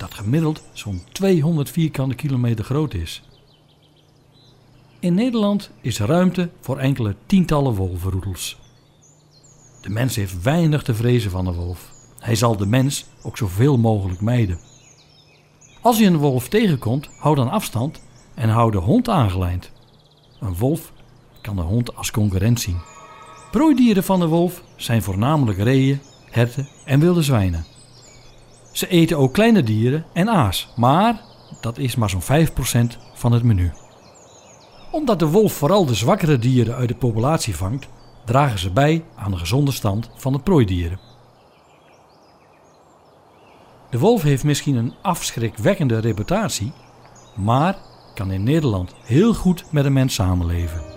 [0.00, 3.22] dat gemiddeld zo'n 200 vierkante kilometer groot is.
[4.98, 8.58] In Nederland is ruimte voor enkele tientallen wolvenroedels.
[9.80, 11.92] De mens heeft weinig te vrezen van de wolf.
[12.18, 14.58] Hij zal de mens ook zoveel mogelijk mijden.
[15.80, 18.02] Als je een wolf tegenkomt, hou dan afstand
[18.34, 19.70] en hou de hond aangelijnd.
[20.40, 20.92] Een wolf
[21.40, 22.80] kan de hond als concurrent zien.
[23.50, 27.69] Prooidieren van de wolf zijn voornamelijk reeën, herten en wilde zwijnen.
[28.72, 31.20] Ze eten ook kleine dieren en aas, maar
[31.60, 33.72] dat is maar zo'n 5% van het menu.
[34.90, 37.88] Omdat de wolf vooral de zwakkere dieren uit de populatie vangt,
[38.24, 41.00] dragen ze bij aan de gezonde stand van de prooidieren.
[43.90, 46.72] De wolf heeft misschien een afschrikwekkende reputatie,
[47.36, 47.78] maar
[48.14, 50.89] kan in Nederland heel goed met een mens samenleven.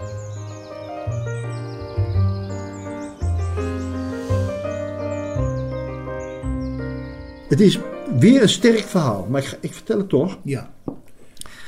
[7.54, 7.80] Het is
[8.20, 10.38] weer een sterk verhaal, maar ik, ik vertel het toch.
[10.44, 10.70] Ja.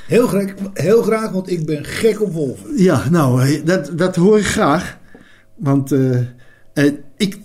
[0.06, 2.82] Heel graag, heel graag, want ik ben gek op wolven.
[2.82, 4.98] Ja, nou, eh, dat, dat hoor ik graag.
[5.54, 6.18] Want eh,
[6.72, 7.38] eh, ik,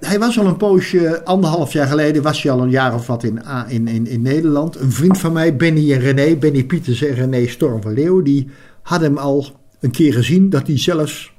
[0.00, 3.22] hij was al een poosje, anderhalf jaar geleden, was hij al een jaar of wat
[3.22, 4.76] in, in, in, in Nederland.
[4.76, 8.48] Een vriend van mij, Benny en René, Benny Pieters en René Storm van Leeuw, die
[8.82, 9.46] hadden hem al
[9.80, 11.32] een keer gezien dat hij zelfs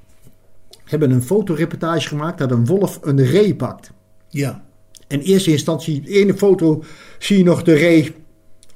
[0.85, 3.91] hebben een fotoreportage gemaakt dat een wolf een ree pakt.
[4.29, 4.69] Ja.
[5.11, 6.83] In eerste instantie, in de ene foto
[7.19, 8.11] zie je nog de ree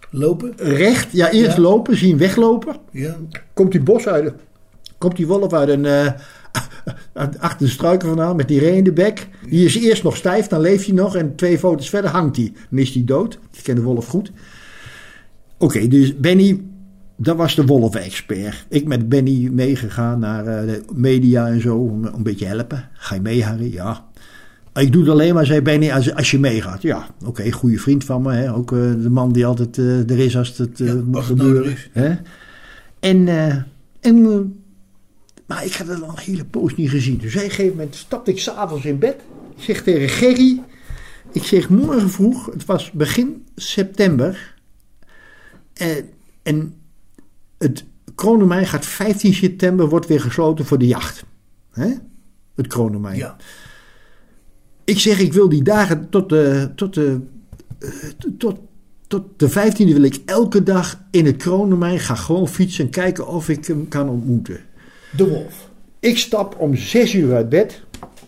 [0.10, 0.54] Lopen?
[0.58, 1.12] recht.
[1.12, 1.62] Ja, eerst Ja.
[1.62, 2.76] lopen, zie je hem weglopen.
[2.92, 3.18] Ja.
[3.54, 4.34] Komt die bos uit,
[4.98, 6.12] komt die wolf uit een, eh,
[7.40, 9.28] achter de struiken vandaan met die ree in de bek.
[9.50, 12.54] Die is eerst nog stijf, dan leeft hij nog en twee foto's verder hangt hij.
[12.70, 13.40] Dan is hij dood.
[13.54, 14.32] Ik ken de wolf goed.
[15.58, 16.62] Oké, dus Benny,
[17.18, 18.66] dat was de wolf-expert.
[18.70, 22.90] Ik met Benny meegegaan naar eh, de media en zo, om een beetje helpen.
[22.94, 23.74] Ga je mee, Harry?
[23.74, 24.06] Ja.
[24.76, 26.82] Ik doe het alleen maar, zei Benny, als, als je meegaat.
[26.82, 28.34] Ja, oké, goede vriend van me.
[28.34, 28.54] Hè?
[28.54, 31.78] Ook eh, de man die altijd eh, er is als het moet nodig gebeuren.
[31.92, 32.16] Hè?
[33.00, 33.28] En,
[34.02, 34.22] en
[35.46, 37.18] maar ik had het al een hele poos niet gezien.
[37.18, 39.16] Dus op een gegeven moment stapte ik s'avonds in bed.
[39.58, 40.62] Ik zeg tegen Gerry,
[41.32, 44.56] ik zeg morgen vroeg, het was begin september.
[45.74, 45.88] eh,
[46.44, 46.74] en
[47.58, 51.24] het Kronemijn gaat 15 september, wordt weer gesloten voor de jacht.
[51.72, 51.94] Hè?
[52.56, 53.18] Het Kronemijn.
[53.18, 53.36] Ja.
[54.86, 57.20] Ik zeg, ik wil die dagen tot de, tot de,
[57.80, 57.90] eh,
[58.38, 58.58] tot,
[59.08, 63.28] tot de 15e wil ik elke dag in het Kronemijn gaan gewoon fietsen en kijken
[63.28, 64.60] of ik hem kan ontmoeten.
[65.18, 65.70] De wolf.
[66.00, 67.82] Ik stap om 6 uur uit bed.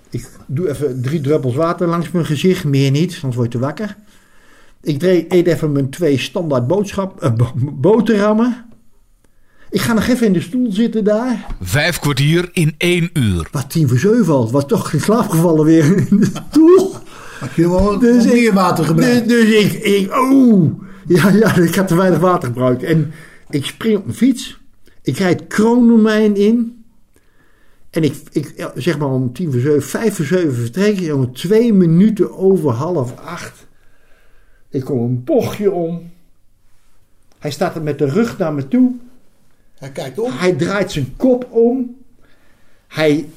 [0.10, 3.66] Ik doe even drie druppels water langs mijn gezicht, meer niet, anders word je te
[3.66, 3.96] wakker.
[4.82, 8.66] Ik eet even mijn twee standaard boodschap, eh, bo- boterhammen.
[9.70, 11.46] Ik ga nog even in de stoel zitten daar.
[11.62, 13.48] Vijf kwartier in één uur.
[13.52, 14.52] Wat tien voor zeven al.
[14.52, 16.96] Was toch in slaap gevallen weer in de stoel.
[17.40, 19.30] Had je wel Dus meer water gebruikt?
[19.30, 20.82] Dus, dus ik, ik, oh.
[21.08, 22.84] Ja, ja, ik had te weinig water gebruikt.
[22.84, 23.12] En
[23.50, 24.60] ik spring op mijn fiets.
[25.02, 26.84] Ik rijd Kronemijn in.
[27.90, 31.14] En ik, ik zeg maar om tien voor zeven, vijf voor zeven vertrek ik.
[31.14, 33.68] Om twee minuten over half acht.
[34.70, 36.12] Ik kom een bochtje om.
[37.40, 38.96] Hij staat er met de rug naar me toe.
[39.78, 40.32] Hij kijkt om.
[40.32, 41.96] Hij draait zijn kop om.
[42.88, 43.30] Hij,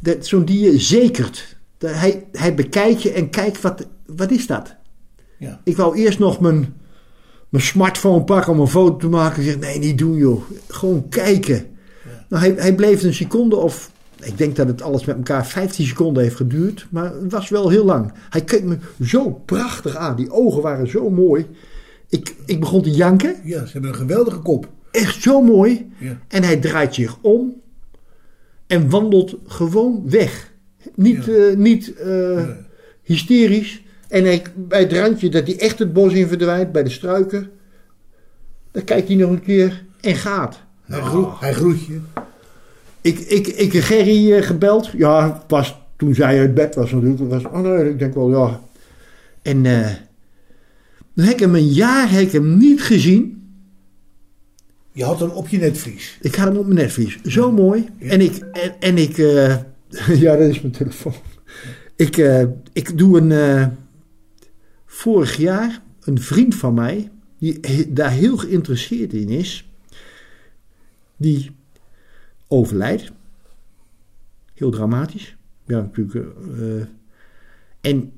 [0.00, 1.56] dat- zo'n dier zekert.
[1.78, 4.74] Dat Hij, hij bekijkt je en kijkt, wat, wat is dat?
[5.38, 5.60] Ja.
[5.64, 6.74] Ik wou eerst nog mijn,
[7.48, 9.42] mijn smartphone pakken om een foto te maken.
[9.42, 10.42] Ik zeg, nee, niet doen joh.
[10.68, 11.66] Gewoon kijken.
[12.28, 13.92] Nou, hij, hij bleef een seconde of...
[14.22, 16.86] Ik denk dat het alles met elkaar 15 seconden heeft geduurd.
[16.90, 18.12] Maar het was wel heel lang.
[18.30, 20.16] Hij keek me zo prachtig aan.
[20.16, 21.46] Die ogen waren zo mooi.
[22.08, 23.36] Ik, ik begon te janken.
[23.44, 24.68] Ja, ze hebben een geweldige kop.
[24.94, 25.92] Echt zo mooi.
[25.98, 26.18] Ja.
[26.28, 27.60] En hij draait zich om.
[28.66, 30.52] En wandelt gewoon weg.
[30.94, 32.48] Niet, eh, niet eh,
[33.02, 33.82] hysterisch.
[34.08, 36.72] En hij, bij het randje dat hij echt het bos in verdwijnt.
[36.72, 37.50] Bij de struiken.
[38.70, 40.62] Dan kijkt hij nog een keer en gaat.
[40.84, 42.00] Hij, groet, hij groet je.
[43.00, 44.90] Ik, ik, ik heb Gerry eh, gebeld.
[44.96, 47.18] Ja, pas toen zij uit bed was natuurlijk.
[47.18, 48.60] Dat was, oh nee, ik denk wel, ja.
[49.42, 49.62] En
[51.14, 53.43] dan heb ik hem een jaar heb ik hem niet gezien.
[54.94, 56.18] Je had hem op je netvlies.
[56.20, 57.22] Ik had hem op mijn netvlies.
[57.22, 57.88] Zo mooi.
[57.98, 59.56] En ik, en, en ik eh,
[60.24, 61.14] ja, dat is mijn telefoon.
[61.96, 63.66] Ik, eh, ik doe een, eh,
[64.86, 69.70] vorig jaar, een vriend van mij, die daar heel geïnteresseerd in is,
[71.16, 71.50] die
[72.48, 73.12] overlijdt.
[74.54, 75.36] Heel dramatisch.
[75.66, 76.26] Ja, natuurlijk.
[77.80, 78.12] en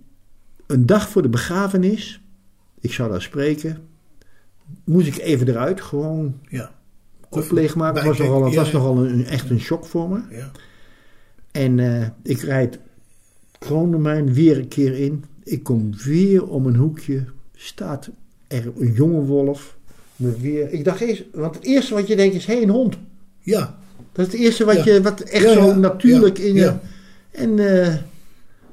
[0.66, 2.20] een dag voor de begrafenis,
[2.80, 3.88] ik zou daar spreken,
[4.84, 6.70] moest ik even eruit, gewoon Ja.
[7.28, 7.96] kop leegmaken.
[7.96, 10.20] Het was nogal, het ja, was nogal een, echt een shock voor me.
[10.30, 10.50] Ja.
[11.50, 12.78] En eh, ik rijd
[13.58, 15.24] Kroondomein weer een keer in.
[15.44, 17.24] Ik kom weer om een hoekje.
[17.54, 18.10] Staat
[18.46, 19.76] er een jonge wolf.
[20.16, 20.72] Weer.
[20.72, 22.98] Ik dacht eerst, want het eerste wat je denkt is: hé, hey, een hond.
[23.40, 23.78] Ja.
[24.12, 24.92] Dat is het eerste wat, Ja.
[24.92, 26.74] je, wat echt Ja, zo natuurlijk in je.
[27.30, 27.94] En eh,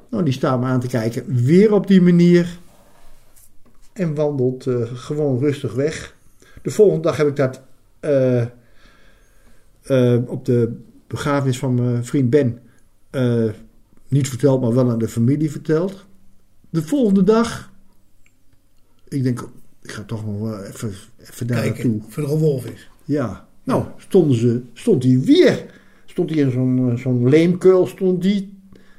[0.10, 1.24] nou, die staat me aan te kijken.
[1.28, 2.60] Weer op die manier.
[3.94, 6.16] En wandelt eh, gewoon rustig weg.
[6.62, 7.62] De volgende dag heb ik dat
[8.00, 8.42] eh,
[9.82, 12.60] eh, op de begrafenis van mijn vriend Ben
[14.08, 16.06] niet verteld, maar wel aan de familie verteld.
[16.70, 17.72] De volgende dag,
[19.08, 19.50] ik denk,
[19.82, 21.74] ik ga toch nog wel even, even daar naartoe.
[21.74, 22.90] Kijken of er nog een wolf is.
[23.06, 25.66] Ja, nou, stonden ze, stond hij weer.
[26.06, 28.53] Stond hij in zo'n zo'n leemkeul, stond die.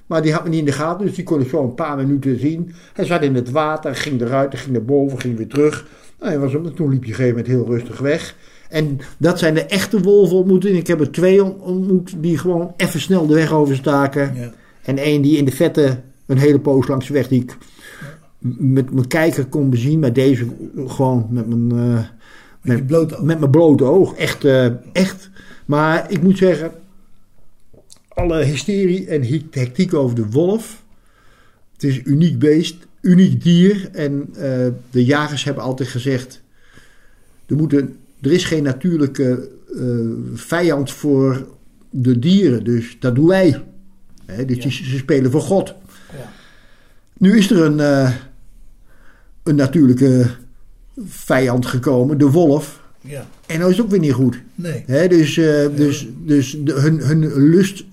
[0.07, 1.97] Maar die had me niet in de gaten, dus die kon ik zo een paar
[1.97, 2.75] minuten zien.
[2.93, 5.87] Hij zat in het water, ging eruit, ging naar boven, ging weer terug.
[6.21, 8.37] Nou, hij was, toen liep op een gegeven moment heel rustig weg.
[8.69, 10.79] En dat zijn de echte wolven ontmoetingen.
[10.79, 14.33] Ik heb er twee on- ontmoet die gewoon even snel de weg overstaken.
[14.35, 14.51] Ja.
[14.83, 17.57] En één die in de vette een hele poos langs de weg die ik
[18.59, 19.99] met mijn kijker kon bezien.
[19.99, 20.47] Maar deze
[20.87, 22.05] gewoon met mijn, eh,
[22.61, 24.15] met, met mijn blote oog.
[24.15, 25.31] Echt, eh, echt.
[25.65, 26.71] Maar ik moet zeggen,
[28.15, 30.83] alle hysterie en hectiek over de wolf.
[31.73, 33.89] Het is een uniek beest, uniek dier.
[33.93, 36.43] En eh, de jagers hebben altijd gezegd,
[37.47, 39.49] er, moet een, er is geen natuurlijke
[39.79, 39.85] eh,
[40.35, 41.47] vijand voor
[41.91, 42.65] de dieren.
[42.65, 43.65] Dus dat doen wij.
[44.27, 45.75] Hè, dus die- ze spelen voor God.
[47.19, 48.15] Nu is er een, eh,
[49.43, 50.27] een natuurlijke
[51.07, 52.83] vijand gekomen, de wolf.
[53.01, 53.27] Ja.
[53.47, 54.43] En dat is ook weer niet goed.
[54.55, 54.85] Nee.
[54.87, 57.85] Hè, dus eh, dus, dus de, hun, hun lust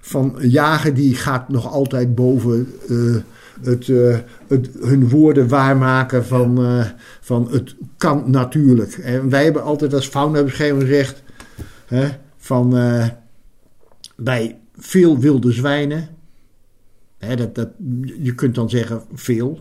[0.00, 3.16] van jagen die gaat nog altijd boven eh,
[3.62, 6.84] het, eh, het, hun woorden waarmaken van,
[7.20, 8.92] van het kan natuurlijk.
[8.92, 11.22] En wij hebben altijd als faunabescherming gezegd
[11.86, 12.70] hè, van
[14.16, 16.08] bij veel wilde zwijnen,
[17.18, 17.68] hè, dat, dat,
[18.22, 19.60] je kunt dan zeggen veel.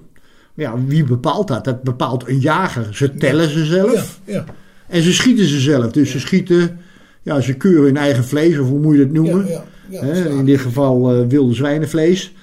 [0.53, 1.63] Maar ja, wie bepaalt dat?
[1.65, 2.95] Dat bepaalt een jager.
[2.95, 4.19] Ze tellen ze zelf.
[4.25, 4.45] Ja, ja.
[4.93, 5.91] En ze schieten ze zelf.
[5.91, 6.79] Dus ze schieten,
[7.21, 9.47] ja, ze keuren hun eigen vlees, of hoe moet je dat noemen?
[9.89, 12.33] Hè, in dit geval eh, wilde zwijnenvlees.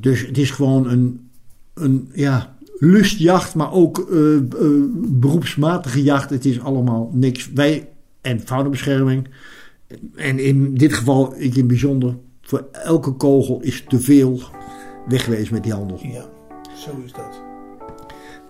[0.00, 1.30] Dus het is gewoon een,
[1.74, 4.42] een ja, lustjacht, maar ook eh, eh,
[4.98, 6.30] beroepsmatige jacht.
[6.30, 7.52] Het is allemaal niks.
[7.52, 7.88] Wij
[8.20, 9.28] en faunabescherming.
[10.14, 14.40] En in dit geval, ik in het bijzonder, voor elke kogel is te veel
[15.08, 15.98] wegwezen met die handel.
[16.02, 16.24] Ja,
[16.76, 17.42] zo is dat.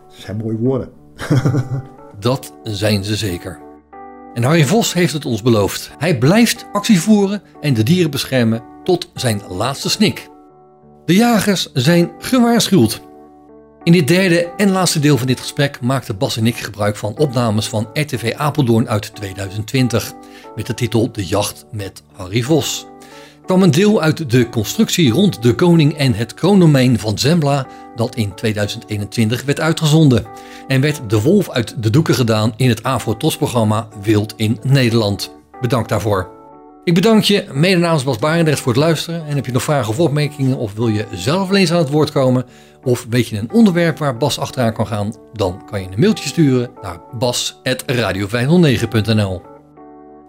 [0.08, 0.88] Dat zijn mooie woorden.
[2.20, 3.58] Dat zijn ze zeker.
[4.34, 5.90] En Harry Vos heeft het ons beloofd.
[5.98, 10.28] Hij blijft actie voeren en de dieren beschermen tot zijn laatste snik.
[11.04, 13.00] De jagers zijn gewaarschuwd.
[13.82, 17.16] In dit derde en laatste deel van dit gesprek maakten Bas en ik gebruik van
[17.16, 20.12] opnames van RTV Apeldoorn uit 2020
[20.56, 22.86] met de titel De Jacht met Harry Vos.
[23.48, 28.14] Kwam een deel uit de constructie rond de koning en het kroondomein van Zembla dat
[28.14, 30.26] in 2021 werd uitgezonden
[30.66, 35.34] en werd de wolf uit de doeken gedaan in het AVRO-TOS-programma Wild in Nederland.
[35.60, 36.30] Bedankt daarvoor.
[36.84, 39.26] Ik bedank je, mede namens Bas Barendrecht, voor het luisteren.
[39.26, 42.10] En heb je nog vragen of opmerkingen of wil je zelf eens aan het woord
[42.10, 42.44] komen...
[42.82, 45.14] of weet je een onderwerp waar Bas achteraan kan gaan...
[45.32, 49.57] dan kan je een mailtje sturen naar bas.radio509.nl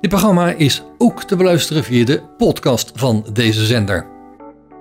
[0.01, 4.07] Dit programma is ook te beluisteren via de podcast van deze zender.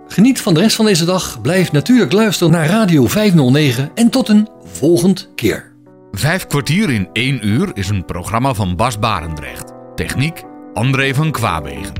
[0.09, 3.91] Geniet van de rest van deze dag, blijf natuurlijk luisteren naar Radio 509...
[3.95, 5.73] en tot een volgend keer.
[6.13, 9.73] Vijf kwartier in één uur is een programma van Bas Barendrecht.
[9.95, 10.43] Techniek
[10.75, 11.93] André van Kwaabegen.